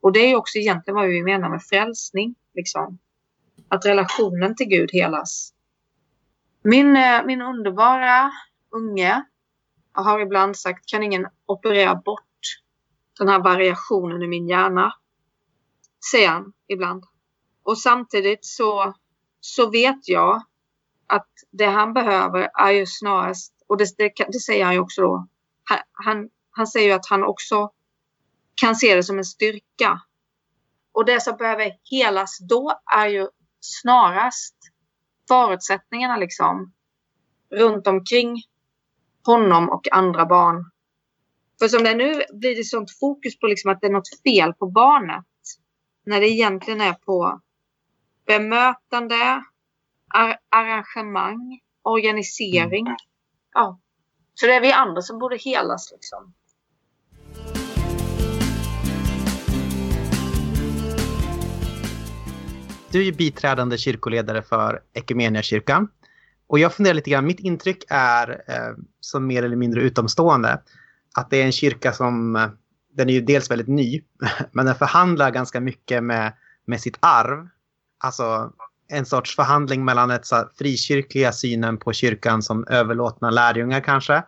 [0.00, 2.34] Och det är också egentligen vad vi menar med frälsning.
[2.54, 2.98] Liksom.
[3.68, 5.52] Att relationen till Gud helas.
[6.62, 8.30] Min, eh, min underbara
[8.70, 9.24] unge
[9.92, 12.22] har ibland sagt, kan ingen operera bort
[13.18, 14.92] den här variationen i min hjärna?
[16.10, 17.04] Säger han ibland.
[17.62, 18.94] Och samtidigt så,
[19.40, 20.42] så vet jag
[21.06, 25.02] att det han behöver är ju snarast, och det, det, det säger han ju också
[25.02, 25.28] då,
[25.92, 27.70] han, han, säger ju att han också
[28.54, 30.00] kan se det som en styrka.
[30.92, 33.28] Och det som behöver helas då är ju
[33.60, 34.56] snarast
[35.28, 36.72] förutsättningarna liksom
[37.50, 38.42] runt omkring
[39.24, 40.70] honom och andra barn.
[41.58, 44.22] För som det är nu blir det sånt fokus på liksom att det är något
[44.22, 45.24] fel på barnet.
[46.08, 47.40] När det egentligen är på
[48.26, 49.44] bemötande,
[50.14, 52.86] ar arrangemang, organisering.
[52.86, 52.96] Mm.
[53.54, 53.80] Ja.
[54.34, 56.34] Så det är vi andra som borde helas liksom.
[62.90, 65.88] Du är ju biträdande kyrkoledare för Ekumeniakyrkan.
[66.46, 70.62] Och jag funderar lite grann, mitt intryck är eh, som mer eller mindre utomstående
[71.14, 72.48] att det är en kyrka som, eh,
[72.98, 74.02] den är ju dels väldigt ny,
[74.52, 76.32] men den förhandlar ganska mycket med,
[76.66, 77.48] med sitt arv.
[77.98, 78.52] Alltså
[78.88, 84.22] en sorts förhandling mellan ett så frikyrkliga synen på kyrkan som överlåtna lärjungar kanske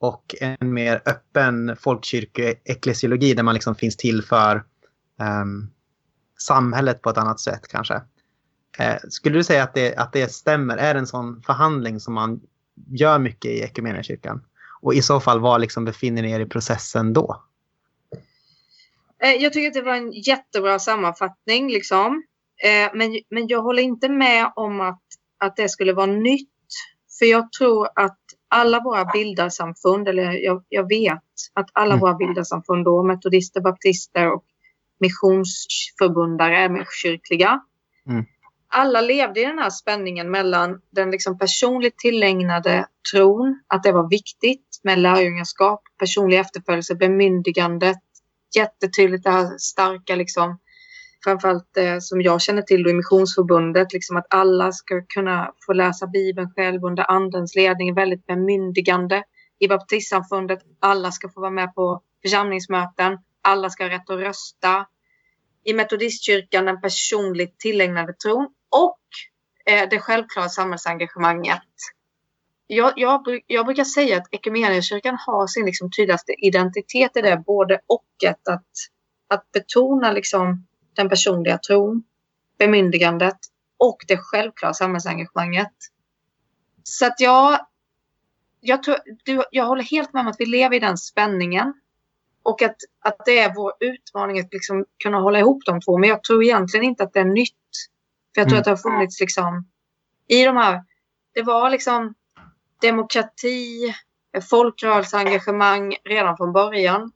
[0.00, 4.64] och en mer öppen folkkyrkoeklesiologi där man liksom finns till för
[5.42, 5.70] um,
[6.38, 8.02] samhället på ett annat sätt kanske.
[8.78, 10.76] Eh, skulle du säga att det, att det stämmer?
[10.76, 12.40] Är det en sån förhandling som man
[12.90, 14.44] gör mycket i Equmeniakyrkan?
[14.80, 17.42] Och i så fall, var liksom befinner ni er i processen då?
[19.24, 21.70] Eh, jag tycker att det var en jättebra sammanfattning.
[21.70, 22.22] Liksom.
[22.64, 25.02] Eh, men, men jag håller inte med om att,
[25.38, 26.48] att det skulle vara nytt.
[27.18, 28.18] För jag tror att
[28.48, 31.22] alla våra bildarsamfund, eller jag, jag vet
[31.54, 32.00] att alla mm.
[32.00, 34.44] våra bildarsamfund då, metodister, baptister och
[35.00, 37.60] missionsförbundare kyrkliga.
[38.08, 38.24] Mm.
[38.68, 44.08] Alla levde i den här spänningen mellan den liksom personligt tillägnade tron, att det var
[44.08, 47.98] viktigt med lärjungaskap, personlig efterföljelse, bemyndigandet,
[48.56, 50.58] jättetydligt det här starka liksom
[51.24, 55.72] framförallt eh, som jag känner till då i Missionsförbundet, liksom att alla ska kunna få
[55.72, 59.22] läsa Bibeln själv under andens ledning, väldigt bemyndigande.
[59.58, 64.86] I baptistsamfundet, alla ska få vara med på församlingsmöten, alla ska ha rätt att rösta.
[65.64, 68.98] I metodistkyrkan den personligt tillägnade tron och
[69.72, 71.62] eh, det självklara samhällsengagemanget.
[72.74, 77.80] Jag, jag, jag brukar säga att Equmeniakyrkan har sin liksom tydligaste identitet i det, både
[77.86, 78.04] och.
[78.26, 78.70] Ett, att,
[79.28, 80.66] att betona liksom
[80.96, 82.04] den personliga tron,
[82.58, 83.36] bemyndigandet
[83.78, 85.72] och det självklara samhällsengagemanget.
[86.82, 87.66] Så att jag,
[88.60, 88.96] jag, tror,
[89.50, 91.74] jag håller helt med om att vi lever i den spänningen.
[92.42, 95.98] Och att, att det är vår utmaning att liksom kunna hålla ihop de två.
[95.98, 97.54] Men jag tror egentligen inte att det är nytt.
[98.34, 98.60] För jag tror mm.
[98.60, 99.68] att det har funnits liksom
[100.28, 100.84] i de här,
[101.34, 102.14] det var liksom
[102.82, 103.94] demokrati,
[104.50, 107.12] folkrörelseengagemang redan från början.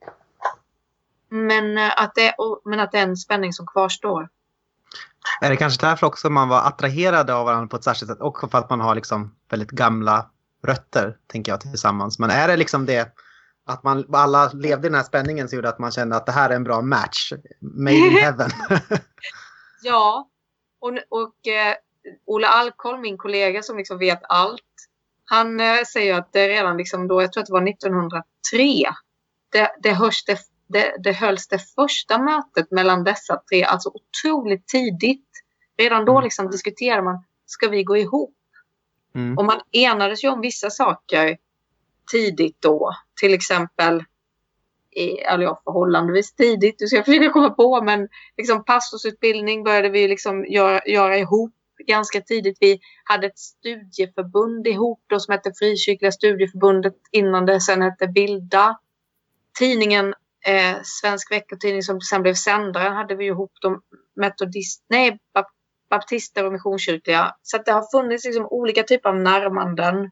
[1.28, 4.28] Men eh, att, det, men att det är en spänning som kvarstår.
[5.40, 8.20] Är det kanske därför också man var attraherade av varandra på ett särskilt sätt?
[8.20, 10.30] Och för att man har liksom väldigt gamla
[10.62, 12.18] rötter, tänker jag, tillsammans.
[12.18, 13.16] Men är det liksom det
[13.66, 16.32] att man alla levde i den här spänningen som gjorde att man kände att det
[16.32, 17.32] här är en bra match?
[17.60, 18.50] Made in heaven.
[19.82, 20.28] ja,
[20.80, 21.74] och, och eh,
[22.26, 24.62] Ola Alkholm, min kollega som liksom vet allt,
[25.26, 28.22] han eh, säger att det redan liksom då, jag tror att det var 1903,
[29.52, 34.66] det, det, hörs det, det, det hölls det första mötet mellan dessa tre, alltså otroligt
[34.66, 35.28] tidigt.
[35.78, 36.24] Redan då mm.
[36.24, 38.34] liksom diskuterar man, ska vi gå ihop?
[39.14, 39.38] Mm.
[39.38, 41.36] Och man enades ju om vissa saker
[42.12, 42.96] tidigt då.
[43.20, 44.04] Till exempel,
[45.26, 50.44] eller ja, förhållandevis tidigt, du ska försöka komma på, men liksom pastorsutbildning började vi liksom
[50.44, 51.55] göra, göra ihop
[51.86, 52.56] ganska tidigt.
[52.60, 58.78] Vi hade ett studieförbund ihop då som hette Frikyrkliga studieförbundet innan det sen hette Bilda.
[59.58, 60.14] Tidningen
[60.46, 63.82] eh, Svensk veckotidning som sen blev sändaren hade vi ihop de
[64.16, 65.18] metodist, nej,
[65.90, 67.34] baptister och missionskyrkliga.
[67.42, 70.10] Så det har funnits liksom olika typer av närmanden.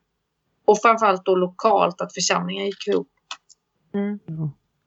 [0.64, 3.08] Och framförallt då lokalt att församlingen gick ihop.
[3.94, 4.18] Mm.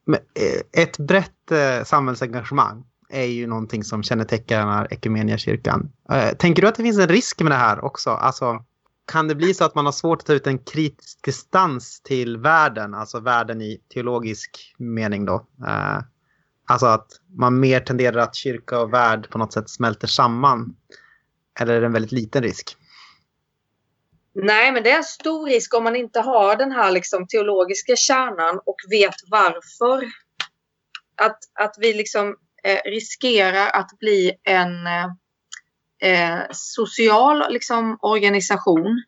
[0.05, 5.91] Men, eh, ett brett eh, samhällsengagemang är ju någonting som kännetecknar Ekumeniakyrkan.
[6.11, 8.09] Eh, tänker du att det finns en risk med det här också?
[8.09, 8.65] Alltså,
[9.11, 12.37] kan det bli så att man har svårt att ta ut en kritisk distans till
[12.37, 15.47] världen, alltså världen i teologisk mening då?
[15.67, 15.99] Eh,
[16.65, 20.75] alltså att man mer tenderar att kyrka och värld på något sätt smälter samman?
[21.59, 22.77] Eller är det en väldigt liten risk?
[24.33, 27.95] Nej, men det är en stor risk om man inte har den här liksom teologiska
[27.95, 30.05] kärnan och vet varför.
[31.21, 32.35] Att, att vi liksom
[32.85, 34.87] riskerar att bli en
[36.01, 39.03] eh, social liksom, organisation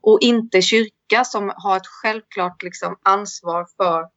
[0.00, 4.08] och inte kyrka som har ett självklart liksom, ansvar för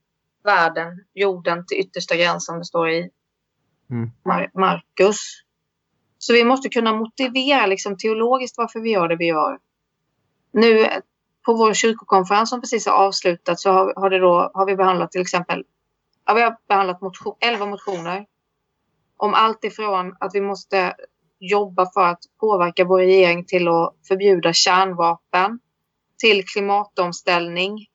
[0.43, 3.10] världen, jorden till yttersta gräns som det står i
[3.89, 4.12] mm.
[4.26, 5.43] Mar Markus.
[6.18, 9.60] Så vi måste kunna motivera liksom, teologiskt varför vi gör det vi gör.
[10.51, 10.88] Nu
[11.45, 15.12] på vår kyrkokonferens som precis har avslutat så har, har, det då, har vi behandlat
[15.12, 15.64] till exempel
[16.26, 18.26] ja, vi har behandlat motion, 11 motioner
[19.20, 20.95] om allt ifrån att vi måste
[21.39, 25.59] jobba för att påverka vår regering till att förbjuda kärnvapen,
[26.17, 27.86] till klimatomställning,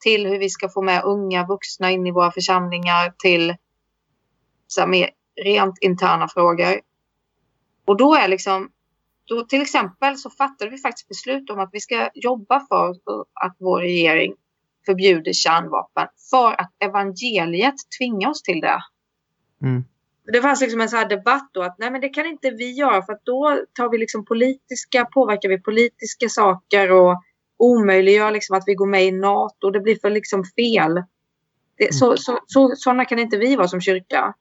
[0.00, 3.56] till hur vi ska få med unga vuxna in i våra församlingar, till
[4.66, 5.10] så här, mer
[5.44, 6.80] rent interna frågor.
[7.84, 8.70] Och då är liksom,
[9.24, 12.90] då till exempel så fattade vi faktiskt beslut om att vi ska jobba för
[13.32, 14.34] att vår regering
[14.86, 18.80] förbjuder kärnvapen för att evangeliet tvingar oss till det.
[19.62, 19.84] Mm
[20.32, 23.02] det fanns liksom en sån debatt då att nej men det kan inte vi göra
[23.02, 27.22] för att då tar vi liksom politiska, påverkar vi politiska saker och
[27.56, 29.70] omöjliggör liksom att vi går med i NATO.
[29.70, 31.02] Det blir för liksom fel.
[31.78, 34.34] Det, så, så, så, sådana kan inte vi vara som kyrka.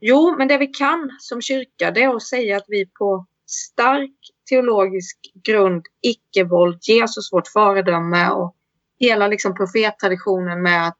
[0.00, 4.16] Jo, men det vi kan som kyrka det är att säga att vi på stark
[4.48, 8.56] teologisk grund, icke-våld, Jesus vårt föredöme och
[8.98, 10.99] hela liksom profettraditionen med att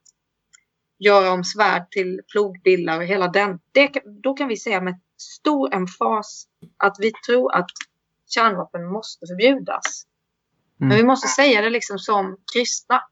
[1.01, 3.59] göra om svärd till plogbillar och hela den.
[3.73, 3.93] Det,
[4.23, 6.47] då kan vi säga med stor emfas
[6.77, 7.71] att vi tror att
[8.29, 10.07] kärnvapen måste förbjudas.
[10.81, 10.89] Mm.
[10.89, 13.03] Men vi måste säga det liksom som kristna.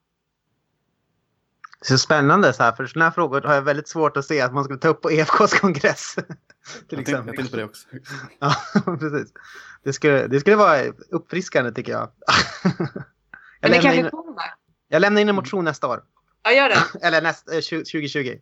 [1.80, 4.54] Så spännande så här, för sådana här frågor har jag väldigt svårt att se att
[4.54, 6.14] man skulle ta upp på EFKs kongress.
[6.88, 7.88] till jag, jag tänkte på det också.
[8.38, 9.32] ja, precis.
[9.82, 12.10] Det skulle, det skulle vara uppfriskande tycker jag.
[12.62, 12.88] jag
[13.60, 14.54] Men det kanske in, kommer.
[14.88, 16.02] Jag lämnar in en motion nästa år.
[16.42, 16.84] Ja, gör det.
[17.06, 18.18] Eller näst, 2020.
[18.18, 18.38] Eh,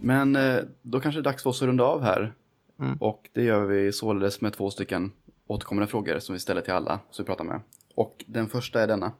[0.00, 2.34] Men eh, då kanske det är dags för oss att runda av här.
[2.80, 2.96] Mm.
[3.00, 5.12] Och det gör vi således med två stycken
[5.46, 7.60] återkommande frågor som vi ställer till alla som vi pratar med.
[7.94, 9.12] Och den första är denna.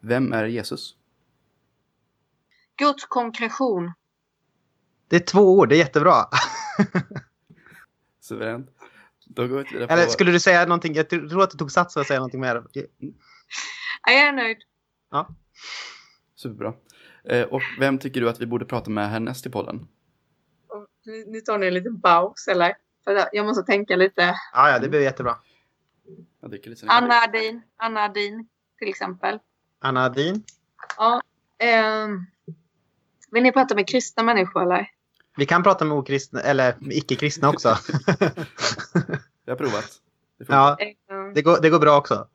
[0.00, 0.96] Vem är Jesus?
[2.76, 3.92] Guds konkretion.
[5.08, 6.14] Det är två ord, det är jättebra.
[8.20, 8.70] Suveränt.
[9.28, 9.92] Då går vi på...
[9.92, 10.94] Eller skulle du säga någonting?
[10.94, 12.64] Jag tror att du tog sats för att säga någonting mer.
[14.06, 14.58] Jag är nöjd.
[15.10, 15.28] Ja.
[16.36, 16.74] Superbra.
[17.24, 19.88] Eh, och vem tycker du att vi borde prata med härnäst i podden?
[21.26, 22.76] Nu tar ni en liten paus, eller?
[23.04, 24.34] För jag måste tänka lite.
[24.52, 25.36] Ja, ja det blir jättebra.
[26.42, 28.48] Lite Anna Adin, Anna Adin
[28.78, 29.38] till exempel.
[29.80, 30.44] Anna Adin?
[30.96, 31.22] Ja.
[31.58, 32.08] Eh,
[33.30, 34.90] vill ni prata med kristna människor eller?
[35.38, 37.68] Vi kan prata med okristna, eller icke-kristna också.
[39.44, 39.90] Jag har provat.
[40.38, 40.76] Det ja,
[41.34, 42.28] det går, det går bra också.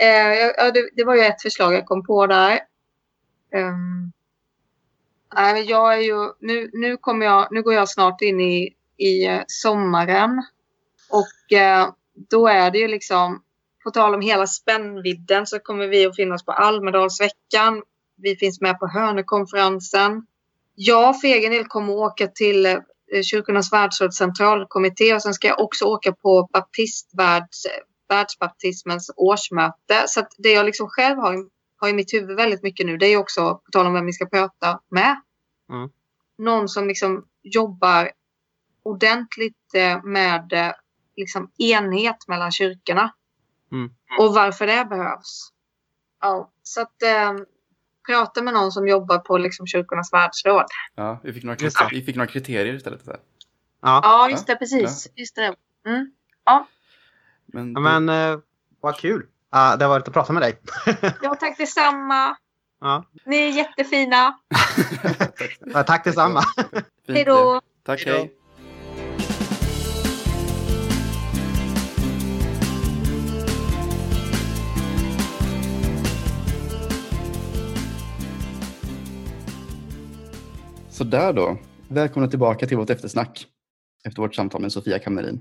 [0.00, 2.60] eh, ja, det, det, var ju ett förslag jag kom på där.
[3.54, 4.12] Um,
[5.34, 9.30] nej, jag är ju, nu, nu, kommer jag, nu går jag snart in i, i
[9.30, 10.42] uh, sommaren.
[11.10, 13.42] Och uh, då är det ju liksom,
[13.84, 17.82] på tal om hela spännvidden så kommer vi att finnas på Almedalsveckan
[18.22, 20.26] vi finns med på Hörnekonferensen.
[20.74, 22.78] Jag för egen del kommer åka till eh,
[23.22, 27.66] Kyrkornas världsråds centralkommitté och sen ska jag också åka på baptistvärlds,
[28.08, 30.04] världsbaptismens årsmöte.
[30.06, 31.36] Så det jag liksom själv har,
[31.76, 34.12] har i mitt huvud väldigt mycket nu det är också, på tal om vem vi
[34.12, 35.16] ska prata med,
[35.70, 35.90] Mm.
[36.38, 38.10] någon som liksom jobbar
[38.82, 40.72] ordentligt eh, med eh,
[41.16, 43.14] liksom enhet mellan kyrkorna.
[43.72, 43.90] Mm.
[44.20, 45.48] Och varför det behövs.
[46.20, 47.02] Ja, så att
[48.06, 50.64] prata med någon som jobbar på liksom kyrkornas världsråd.
[50.94, 53.04] Ja, vi fick några, kriterier, vi fick några kriterier istället.
[53.04, 53.10] Så.
[53.82, 54.00] Ja.
[54.02, 55.08] Ja, just det, precis.
[55.16, 55.54] Just det.
[55.86, 56.12] Mm.
[57.52, 58.38] Men, Ja, Men eh,
[58.80, 59.26] vad kul.
[59.50, 60.58] Ah, det har varit att prata med dig.
[61.22, 62.36] Ja, tack detsamma.
[62.80, 63.04] ja.
[63.24, 64.38] Ni är jättefina.
[65.74, 66.42] Ja, Tack detsamma.
[67.08, 67.60] Hej då.
[67.84, 68.41] Tack, Hej
[80.92, 81.58] Så där då.
[81.88, 83.46] Välkomna tillbaka till vårt eftersnack
[84.04, 85.40] efter vårt samtal med Sofia Kammerin.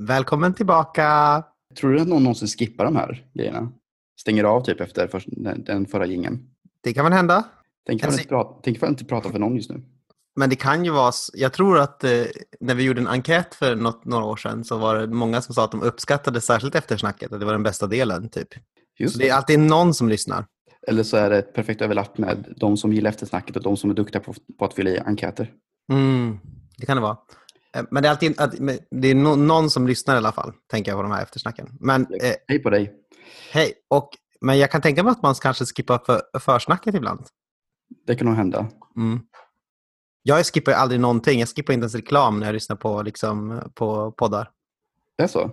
[0.00, 1.42] Välkommen tillbaka.
[1.80, 3.72] Tror du att någon någonsin skippar de här grejerna?
[4.20, 6.38] Stänger av typ efter först, den, den förra gingen?
[6.82, 7.44] Det kan väl hända.
[7.86, 9.82] Tänk ifall Alltså- inte inte prata för någon just nu.
[10.36, 11.12] Men det kan ju vara...
[11.34, 12.10] Jag tror att eh,
[12.60, 15.54] när vi gjorde en enkät för något, några år sedan så var det många som
[15.54, 17.32] sa att de uppskattade särskilt eftersnacket.
[17.32, 18.28] Att det var den bästa delen.
[18.28, 18.48] typ.
[18.98, 20.46] Just Så det är alltid någon som lyssnar.
[20.88, 23.90] Eller så är det ett perfekt överlapp med de som gillar eftersnacket och de som
[23.90, 25.52] är duktiga på, på att fylla i enkäter.
[25.92, 26.38] Mm,
[26.76, 27.16] det kan det vara.
[27.76, 28.36] Eh, Men det är alltid
[28.90, 31.68] det är någon som lyssnar i alla fall, tänker jag på de här eftersnacken.
[31.80, 32.92] Men eh, Hej på dig.
[33.52, 34.10] hej, och,
[34.40, 37.26] men jag kan tänka mig att man kanske skippar för, försnacket ibland.
[38.06, 38.66] Det kan nog hända.
[38.96, 39.20] Mm.
[40.22, 41.40] Jag skippar aldrig någonting.
[41.40, 44.50] Jag skippar inte ens reklam när jag lyssnar på, liksom, på poddar.
[45.16, 45.50] Det är så?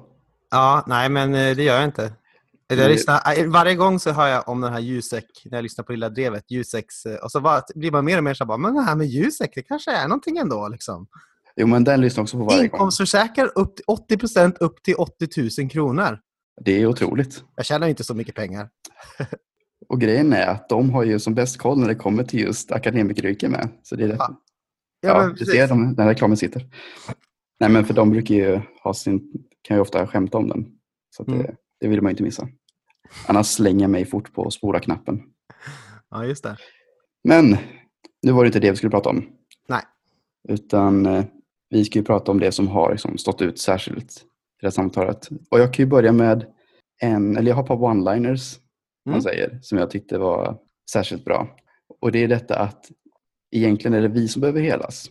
[0.51, 2.13] Ja, nej, men eh, det gör jag inte.
[2.69, 2.89] Jag Nej.
[2.89, 5.91] lyssnar, eh, varje gång så hör jag om den här Jusek, när jag lyssnar på
[5.91, 8.75] Lilla Drevet, Juseks, eh, och så bara, blir man mer och mer så bara, men
[8.75, 10.67] det här med Jusek, det kanske är någonting ändå.
[10.67, 11.07] Liksom.
[11.55, 12.63] Jo, men den lyssnar också på varje gång.
[12.65, 16.19] Inkomstförsäkrar upp till 80 procent upp till 80 000 kronor.
[16.61, 17.43] Det är otroligt.
[17.55, 18.69] Jag tjänar inte så mycket pengar.
[19.89, 22.71] Och grejen är att de har ju som bäst koll när det kommer till just
[22.71, 23.69] akademikeryrken med.
[23.83, 24.15] Så det är det.
[24.19, 24.41] Ja.
[25.01, 25.53] Ja, men du precis.
[25.53, 26.65] ser dem, den reklamen sitter.
[27.59, 29.21] Nej, men för de brukar ju ha sin,
[29.61, 30.65] kan ju ofta skämta om den.
[31.15, 31.55] Så det, Mm.
[31.79, 32.47] Det vill man inte missa.
[33.27, 35.23] Annars slänger jag mig fort på spora-knappen.
[36.09, 36.57] Ja, just det.
[37.23, 37.57] Men
[38.21, 39.29] nu var det inte det vi skulle prata om.
[39.67, 39.81] Nej.
[40.49, 41.25] Utan eh,
[41.69, 44.71] vi ska ju prata om det som har liksom, stått ut särskilt i det här
[44.71, 45.29] samtalet.
[45.49, 46.45] Och jag kan ju börja med
[47.01, 48.59] en, eller jag har ett par one-liners
[49.05, 49.21] man Mm.
[49.21, 50.57] säger, som jag tyckte var
[50.91, 51.47] särskilt bra.
[52.01, 52.91] Och det är detta att
[53.51, 55.09] egentligen är det vi som behöver helas.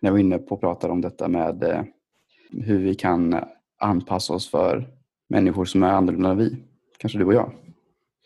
[0.00, 1.82] När jag var inne på att prata om detta med eh,
[2.50, 3.44] hur vi kan
[3.78, 4.88] anpassa oss för
[5.32, 6.56] människor som är annorlunda än vi.
[6.98, 7.52] Kanske du och jag.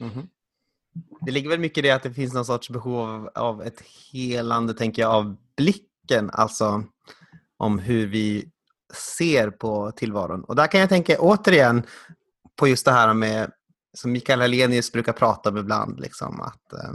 [0.00, 0.28] Mhm.
[1.20, 3.82] Det ligger väl mycket i det att det finns någon sorts behov av, av ett
[4.12, 6.30] helande, tänker jag, av blicken.
[6.32, 6.84] Alltså
[7.57, 8.50] om hur vi
[8.94, 10.44] ser på tillvaron.
[10.44, 11.82] Och där kan jag tänka återigen
[12.57, 13.50] på just det här med,
[13.96, 16.90] som Mikael Hellenius brukar prata om ibland, liksom, att, eh,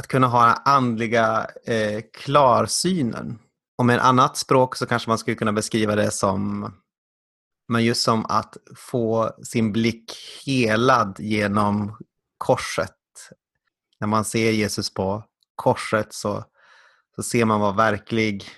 [0.00, 3.38] att kunna ha den andliga eh, klarsynen.
[3.78, 6.72] Och med ett annat språk så kanske man skulle kunna beskriva det som
[7.68, 10.12] men just som att få sin blick
[10.46, 11.96] helad genom
[12.38, 12.94] korset.
[14.00, 16.44] När man ser Jesus på korset så,
[17.16, 18.50] så ser man vad verklig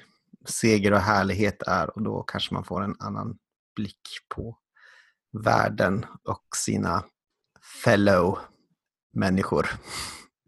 [0.45, 3.39] seger och härlighet är och då kanske man får en annan
[3.77, 4.59] blick på
[5.33, 7.05] världen och sina
[7.85, 8.39] fellow
[9.13, 9.71] människor.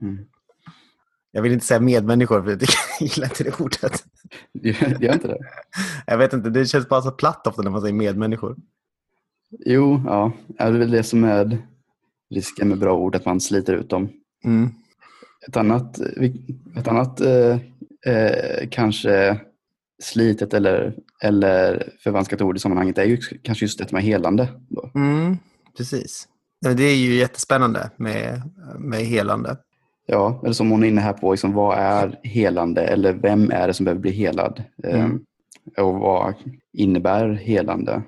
[0.02, 0.28] Mm.
[1.32, 2.60] Jag vill inte säga medmänniskor för jag
[3.00, 4.04] gillar inte det ordet.
[4.52, 5.38] Det gör inte det?
[6.06, 8.56] Jag vet inte, det känns bara så platt ofta när man säger medmänniskor.
[9.50, 10.32] Jo, ja.
[10.46, 11.58] Det är väl det som är
[12.30, 14.08] risken med bra ord, att man sliter ut dem.
[14.44, 14.70] Mm.
[15.48, 15.98] Ett annat,
[16.76, 17.58] ett annat eh,
[18.06, 19.40] eh, kanske
[20.02, 24.48] slitet eller, eller förvanskat ord i sammanhanget är ju kanske just det med helande.
[24.94, 25.38] Mm,
[25.76, 26.28] precis.
[26.60, 28.42] Det är ju jättespännande med,
[28.78, 29.56] med helande.
[30.06, 33.66] Ja, eller som hon är inne här på, liksom, vad är helande eller vem är
[33.66, 34.62] det som behöver bli helad?
[34.84, 35.24] Eh, Mm.
[35.78, 36.34] och vad
[36.72, 38.02] innebär helande?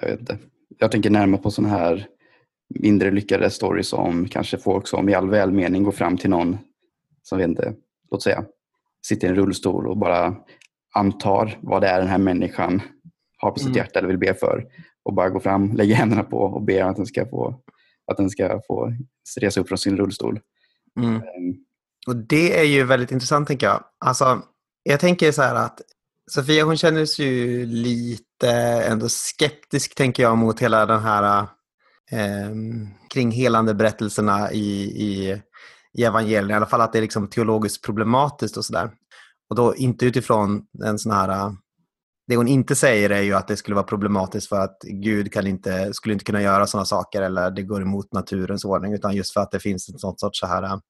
[0.00, 0.38] Jag vet inte.
[0.78, 2.06] Jag tänker närmare på sådana här
[2.74, 6.58] mindre lyckade stories om kanske folk som i all välmening går fram till någon
[7.22, 7.74] som vet inte,
[8.10, 8.44] låt säga,
[9.06, 10.36] sitter i en rullstol och bara
[10.94, 12.82] antar vad det är den här människan
[13.38, 13.76] har på sitt Mm.
[13.76, 14.66] hjärta eller vill be för
[15.02, 17.60] och bara går fram, lägger händerna på och ber att den ska få,
[18.06, 18.92] att den ska få
[19.40, 20.40] resa upp från sin rullstol.
[20.98, 21.14] Mm.
[21.14, 21.22] Ehm,
[22.06, 23.84] och det är ju väldigt intressant tänker jag.
[23.98, 24.42] Alltså,
[24.82, 25.80] jag tänker så här att
[26.30, 28.50] Sofia hon känner sig ju lite
[28.86, 31.46] ändå skeptisk tänker jag mot hela den här
[32.10, 32.50] eh,
[33.10, 35.42] kring helande berättelserna i, i,
[35.98, 36.52] i evangelierna.
[36.52, 38.90] I alla fall att det är liksom teologiskt problematiskt och sådär.
[39.50, 41.56] och då inte utifrån en sån här...
[42.30, 45.46] Det hon inte säger är ju att det skulle vara problematiskt för att Gud kan
[45.46, 49.32] inte, skulle inte kunna göra sådana saker eller det går emot naturens ordning, utan just
[49.32, 50.62] för att det finns ett sånt sorts så här...
[50.62, 50.82] Att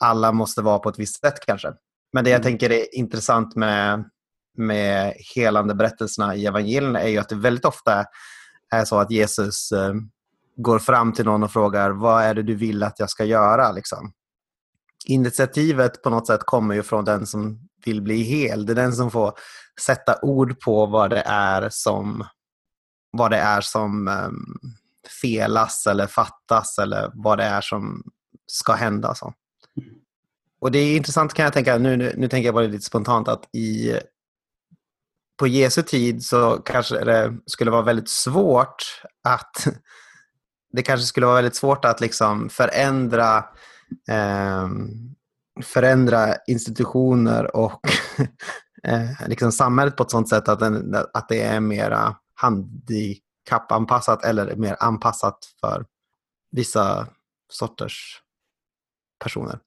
[0.00, 1.68] alla måste vara på ett visst sätt kanske.
[2.12, 2.44] Men det jag mm.
[2.44, 4.04] tänker är intressant med,
[4.58, 8.04] med helande berättelserna i evangelierna är ju att det väldigt ofta
[8.74, 9.94] är så att Jesus eh,
[10.56, 13.72] går fram till någon och frågar vad är det du vill att jag ska göra?
[13.72, 14.12] Liksom.
[15.06, 18.66] Initiativet på något sätt kommer ju från den som vill bli hel.
[18.66, 19.32] Det är den som får
[19.80, 22.24] sätta ord på vad det är som,
[23.10, 24.74] vad det är som um,
[25.22, 28.02] felas eller fattas eller vad det är som
[28.46, 29.14] ska hända.
[29.14, 29.34] Så.
[30.60, 33.28] Och Det är intressant kan jag tänka, nu, nu, nu tänker jag bara lite spontant,
[33.28, 33.98] att i,
[35.38, 39.66] på Jesu tid så kanske det skulle vara väldigt svårt att
[40.72, 43.44] det kanske skulle vara väldigt svårt att liksom förändra,
[44.10, 44.68] eh,
[45.62, 47.80] förändra institutioner och
[48.88, 54.56] eh, liksom samhället på ett sånt sätt att, den, att det är mer handikappanpassat eller
[54.56, 55.86] mer anpassat för
[56.50, 57.06] vissa
[57.52, 58.22] sorters
[59.24, 59.58] personer.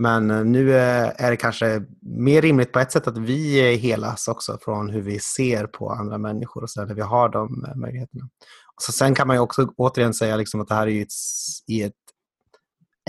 [0.00, 4.28] Men eh, nu eh, är det kanske mer rimligt på ett sätt att vi helas
[4.28, 7.74] också från hur vi ser på andra människor och så där, vi har de eh,
[7.74, 8.28] möjligheterna.
[8.80, 11.08] Så sen kan man ju också återigen säga liksom att det här är ett,
[11.66, 11.92] i ett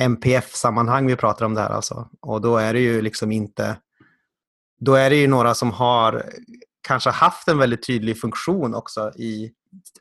[0.01, 2.09] MPF-sammanhang vi pratar om det här alltså.
[2.21, 3.77] Och då är det ju liksom inte...
[4.80, 6.25] Då är det ju några som har
[6.82, 9.51] kanske haft en väldigt tydlig funktion också i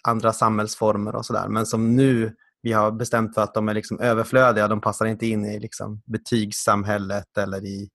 [0.02, 4.00] andra samhällsformer och sådär, men som nu vi har bestämt för att de är liksom
[4.00, 4.68] överflödiga.
[4.68, 7.90] De passar inte in i liksom betygssamhället eller i...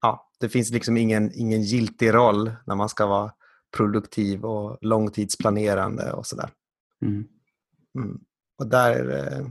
[0.00, 3.32] Ja, det finns liksom ingen, ingen giltig roll när man ska vara
[3.76, 6.50] produktiv och långtidsplanerande och sådär.
[7.02, 7.24] Mm.
[7.94, 8.20] Mm.
[8.58, 9.46] Och där, eh,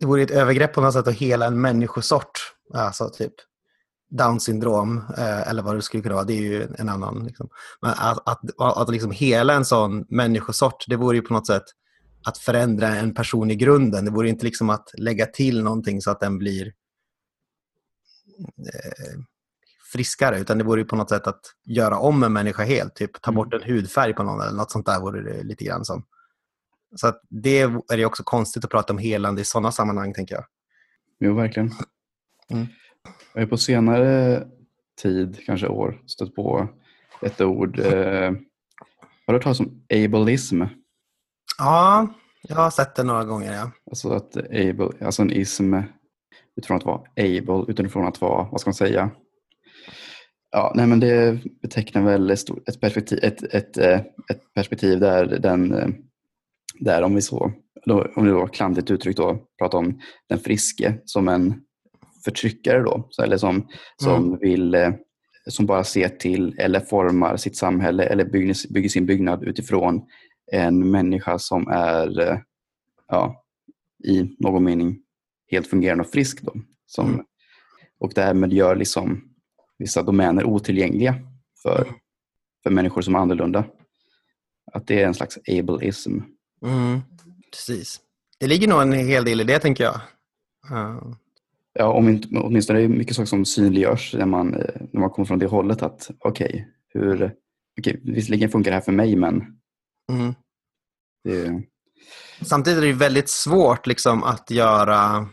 [0.00, 3.34] det vore ett övergrepp på något sätt att hela en människosort, alltså typ
[4.18, 7.24] down syndrom eh, eller vad det skulle kunna vara, det är ju en annan.
[7.24, 7.48] Liksom.
[7.80, 11.64] Men att, att, att liksom hela en sån människosort, det vore ju på något sätt
[12.24, 14.04] att förändra en person i grunden.
[14.04, 16.66] Det vore inte liksom att lägga till någonting så att den blir
[18.58, 19.20] eh,
[19.92, 22.94] friskare, utan det vore på något sätt att göra om en människa helt.
[22.94, 23.62] Typ ta bort mm.
[23.62, 26.04] en hudfärg på någon eller något sånt där vore det lite grann som.
[26.96, 30.34] Så att det är det också konstigt att prata om helande i sådana sammanhang, tänker
[30.34, 30.44] jag.
[31.20, 31.72] Jo, verkligen.
[32.50, 32.66] Mm.
[33.34, 34.44] Jag har på senare
[35.02, 36.68] tid, kanske år, stött på
[37.22, 37.78] ett ord.
[37.78, 38.32] Eh,
[39.26, 40.62] har du hört talas om ableism?
[41.58, 42.08] Ja,
[42.48, 43.52] jag har sett det några gånger.
[43.52, 43.70] Ja.
[43.90, 45.74] Alltså, att able, alltså en ism
[46.56, 49.10] utifrån att vara able, utifrån att vara, vad ska man säga?
[50.50, 54.00] Ja, nej men det betecknar väl ett perspektiv, ett, ett, eh,
[54.30, 55.88] ett perspektiv där den, eh,
[56.80, 57.52] där om vi så,
[58.16, 61.60] om det var klantigt uttryckt då, pratar om den friske som en
[62.24, 64.38] förtryckare då, eller som, som mm.
[64.40, 64.90] vill eh,
[65.46, 70.02] som bara ser till eller formar sitt samhälle eller bygger, bygger sin byggnad utifrån
[70.52, 72.38] en människa som är eh,
[73.08, 73.44] ja,
[74.04, 74.98] i någon mening
[75.50, 76.42] helt fungerande och frisk.
[76.42, 76.52] Då,
[76.86, 77.24] som, mm.
[77.98, 79.24] Och därmed gör liksom
[79.78, 81.14] vissa domäner otillgängliga
[81.62, 81.94] för, mm.
[82.62, 83.64] för människor som är annorlunda.
[84.72, 86.18] Att det är en slags ableism.
[86.66, 87.00] Mm.
[87.52, 88.00] Precis.
[88.38, 90.00] Det ligger nog en hel del i det, tänker jag.
[90.70, 91.14] Uh.
[91.72, 95.10] Ja, om inte, åtminstone är det mycket saker som synliggörs när man, eh, när man
[95.10, 95.82] kommer från det hållet.
[95.82, 97.34] att Okej, okay, hur,
[97.80, 99.42] okay, visserligen funkar det här för mig, men
[100.12, 100.34] Mm.
[101.24, 101.62] Det...
[102.44, 105.28] Samtidigt är det väldigt svårt liksom, att göra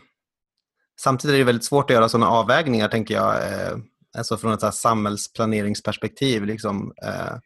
[1.01, 3.35] Samtidigt är det väldigt svårt att göra sådana avvägningar, tänker jag.
[3.35, 3.77] Eh,
[4.17, 6.45] alltså från ett så samhällsplaneringsperspektiv.
[6.45, 7.37] Liksom, eh,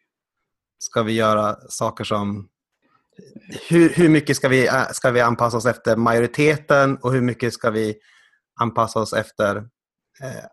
[0.78, 2.48] ska vi göra saker som...
[3.68, 7.70] Hur, hur mycket ska vi, ska vi anpassa oss efter majoriteten och hur mycket ska
[7.70, 7.94] vi
[8.60, 9.56] anpassa oss efter
[10.22, 10.44] eh,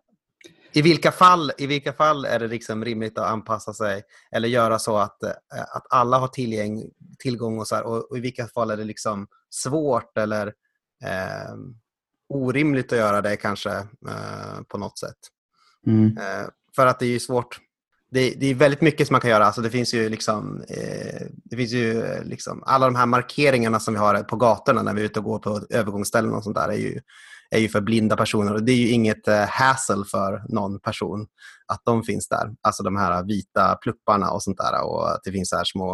[0.74, 4.78] i vilka, fall, I vilka fall är det liksom rimligt att anpassa sig eller göra
[4.78, 5.30] så att, eh,
[5.74, 6.82] att alla har tillgäng,
[7.18, 10.46] tillgång och, så här, och, och, i vilka fall är det liksom svårt eller
[11.04, 11.54] eh,
[12.28, 13.70] orimligt att göra det kanske
[14.08, 15.18] eh, på något sätt.
[15.86, 16.18] Mm.
[16.18, 16.46] Eh,
[16.76, 17.60] för att det är ju svårt.
[18.10, 19.46] Det, det, är väldigt mycket som man kan göra.
[19.46, 23.80] Alltså det finns ju liksom, eh, det finns ju eh, liksom alla de här markeringarna
[23.80, 26.56] som vi har på gatorna när vi är ute och går på övergångsställen och sånt
[26.56, 27.00] där är ju
[27.52, 31.26] är ju för blinda personer och det är ju inget eh, hassle för någon person
[31.66, 32.50] att de finns där.
[32.60, 35.92] Alltså de här vita plupparna och sånt där och att det finns så här små,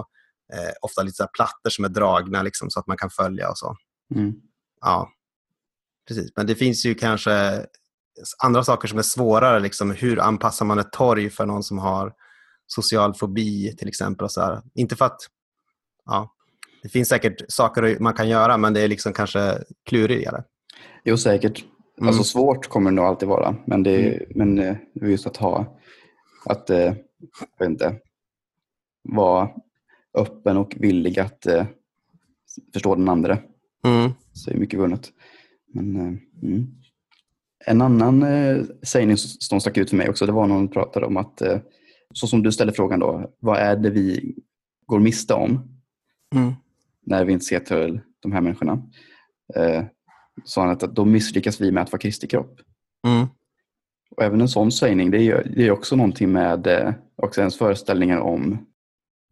[0.52, 3.58] eh, ofta lite så plattor som är dragna liksom, så att man kan följa och
[3.58, 3.76] så.
[4.14, 4.34] Mm.
[4.80, 5.08] Ja,
[6.08, 6.32] precis.
[6.36, 7.66] Men det finns ju kanske
[8.38, 9.60] andra saker som är svårare.
[9.60, 12.12] Liksom, hur anpassar man ett torg för någon som har
[12.66, 14.24] social fobi till exempel?
[14.24, 14.62] Och så här.
[14.74, 15.20] Inte för att...
[16.04, 16.34] Ja,
[16.82, 20.44] det finns säkert saker man kan göra men det är liksom kanske klurigare.
[21.04, 21.64] Jo, säkert.
[21.98, 22.08] Mm.
[22.08, 23.56] Alltså svårt kommer det nog alltid vara.
[23.66, 24.28] Men det, Mm.
[24.34, 25.78] men eh, är just att ha,
[26.46, 26.94] att, eh, jag
[27.58, 27.96] vet inte,
[29.02, 29.50] vara
[30.14, 31.66] öppen och villig att eh,
[32.72, 33.38] förstå den andra.
[33.84, 34.10] Mm.
[34.32, 35.12] Så är mycket vunnet.
[35.72, 35.96] Men,
[36.42, 36.66] mm.
[37.66, 41.06] En annan eh, sägning som stack ut för mig också, det var när hon pratade
[41.06, 41.58] om att, eh,
[42.12, 44.34] så som du ställde frågan då, vad är det vi
[44.86, 45.74] går miste om
[46.34, 46.52] Mm.
[47.06, 48.82] när vi inte ser till de här människorna?
[49.56, 49.84] Eh,
[50.44, 52.60] sa han att då misslyckas vi med att vara Kristi kropp.
[53.06, 53.26] Mm.
[54.16, 57.58] Och även en sån sägning, det är, det är också någonting med eh, också ens
[57.58, 58.66] föreställningar om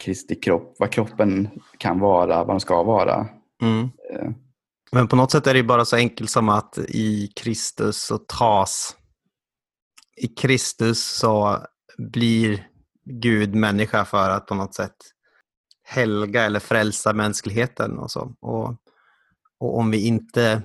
[0.04, 3.28] Kristi kropp, vad kroppen kan vara, vad den ska vara.
[3.62, 3.90] Mm.
[4.12, 4.30] Eh,
[4.92, 8.18] Men på något sätt är det ju bara så enkelt som att i Kristus så
[8.18, 8.96] tas...
[10.16, 11.58] I Kristus så
[11.98, 12.66] blir
[13.04, 14.96] Gud människa för att på något sätt
[15.84, 18.34] helga eller frälsa mänskligheten och så.
[18.40, 18.74] Och,
[19.58, 20.62] och om vi inte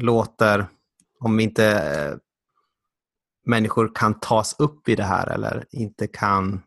[0.00, 0.66] låter,
[1.20, 2.16] om inte eh,
[3.46, 6.62] människor kan tas upp i det här eller inte kan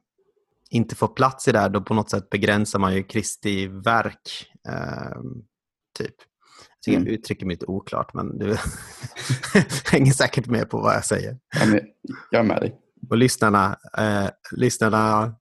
[0.69, 4.51] inte få plats i det här, då på något sätt begränsar man ju Kristi verk.
[4.69, 5.21] Eh,
[5.97, 6.15] typ.
[6.71, 7.07] Jag tycker Mm.
[7.07, 8.57] jag uttrycker mig lite oklart, men du
[9.91, 11.37] hänger säkert med på vad jag säger.
[11.59, 11.79] ja, men
[12.31, 12.79] jag är med dig.
[13.09, 15.35] Och lyssnarna, eh, lyssnarna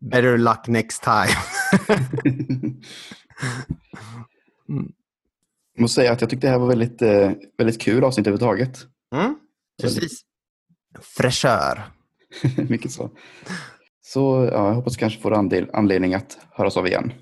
[0.00, 1.36] better luck next time.
[4.68, 4.92] Mm.
[5.74, 8.86] Jag måste säga att jag tyckte det här var väldigt, eh, väldigt kul avsnitt överhuvudtaget.
[9.14, 9.36] Mm,
[9.82, 10.20] precis.
[11.00, 11.82] Fräschör.
[12.68, 13.10] Mycket så.
[14.02, 17.12] Så ja, jag hoppas vi kanske får andel, anledning att höras av igen.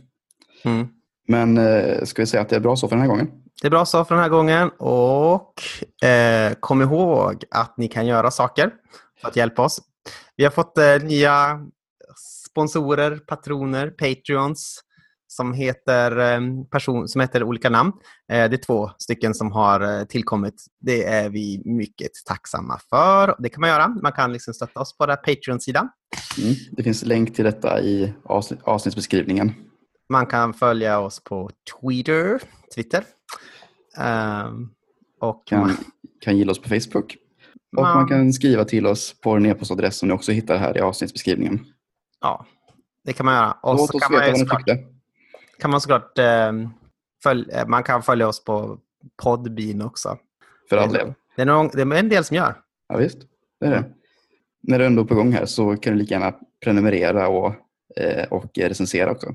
[0.65, 0.89] Mm.
[1.29, 3.31] Men eh, ska vi säga att det är bra så för den här gången?
[3.63, 5.63] Det är bra så för den här gången och
[6.09, 8.73] eh, kom ihåg att ni kan göra saker
[9.21, 9.81] för att hjälpa oss.
[10.37, 11.61] Vi har fått eh, nya
[12.51, 14.81] sponsorer, patroner, patreons
[15.33, 16.41] som heter, eh,
[16.71, 17.93] person, som heter olika namn.
[18.33, 20.65] Eh, det är två stycken som har eh, tillkommit.
[20.81, 23.37] Det är vi mycket tacksamma för.
[23.39, 23.89] Det kan man göra.
[23.89, 25.89] Man kan liksom stötta oss på Patreon-sidan.
[26.43, 26.55] Mm.
[26.73, 29.53] Det finns länk till detta i avsnitt, avsnittsbeskrivningen.
[30.09, 31.51] Man kan följa oss på
[31.81, 32.41] Twitter.
[32.75, 33.05] Twitter.
[33.99, 34.69] Ehm,
[35.21, 35.77] och Kan, man,
[36.21, 37.17] kan gilla oss på Facebook.
[37.77, 40.77] Och Man- man kan skriva till oss på en e-postadress som ni också hittar här
[40.77, 41.61] i avsnittsbeskrivningen.
[42.21, 42.47] ja,
[43.05, 43.53] det kan man göra.
[43.63, 44.92] Och Låt så oss veta vad ni tyckte.
[45.63, 46.69] Kan man såklart ehm,
[47.53, 48.79] eh, man kan följa oss på
[49.23, 50.19] Podbean också.
[50.69, 51.15] För all del.
[51.37, 52.55] Det är, någon, det är en del som gör.
[52.89, 53.19] Ja, visst,
[53.61, 53.85] det är det.
[54.63, 56.35] När du ändå är på gång här så kan du lika gärna
[56.65, 57.55] prenumerera och,
[57.97, 59.35] eh, och recensera också.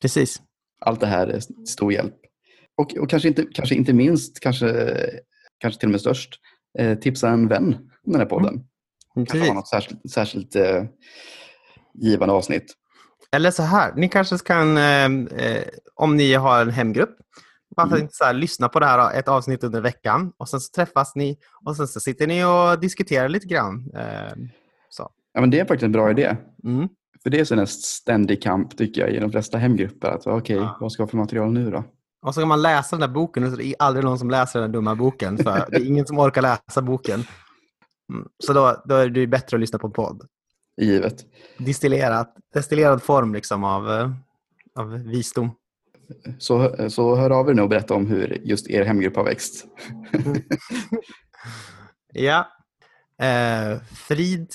[0.00, 0.42] Precis.
[0.80, 2.16] Allt det här är stor hjälp.
[2.76, 4.96] Och, och kanske, inte, kanske inte minst, kanske,
[5.58, 6.40] kanske till och med störst,
[6.78, 7.74] eh, tipsa en vän
[8.06, 8.64] om den här podden.
[9.14, 9.48] Kanske Precis.
[9.48, 10.84] ha något särskilt, särskilt eh,
[11.94, 12.76] givande avsnitt.
[13.36, 15.62] Eller så här, ni kanske kan, eh, eh,
[15.94, 17.16] om ni har en hemgrupp,
[17.76, 18.02] varför Mm.
[18.02, 21.14] inte så här, lyssna på det här ett avsnitt under veckan och sen så träffas
[21.16, 23.90] ni och sen så sitter ni och diskuterar lite grann.
[23.96, 24.32] Eh,
[24.88, 25.10] så.
[25.32, 26.36] Ja, men det är faktiskt en bra idé.
[26.64, 26.88] Mm.
[27.22, 30.08] För det är en ständig kamp tycker jag i de flesta hemgrupper.
[30.08, 30.76] Att, Okej, Ja.
[30.80, 31.84] vad ska jag ha för material nu då?
[32.26, 34.30] Och så kan man läsa den där boken och så är det aldrig någon som
[34.30, 35.38] läser den dumma boken.
[35.38, 37.24] För det är ingen som orkar läsa boken.
[38.12, 38.28] Mm.
[38.44, 40.22] Så då, då är det bättre att lyssna på en podd.
[40.84, 41.24] Givet.
[41.58, 44.10] Distillerat, destillerad form liksom av, eh,
[44.78, 45.50] av visdom.
[46.38, 49.64] Så, så hör av er nu och berätta om hur just er hemgrupp har växt.
[52.14, 52.48] Ja.
[53.18, 54.54] Eh, frid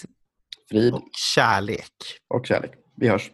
[0.70, 1.02] Frid och
[1.36, 1.92] kärlek.
[2.28, 2.72] och kärlek.
[2.96, 3.32] Vi hörs.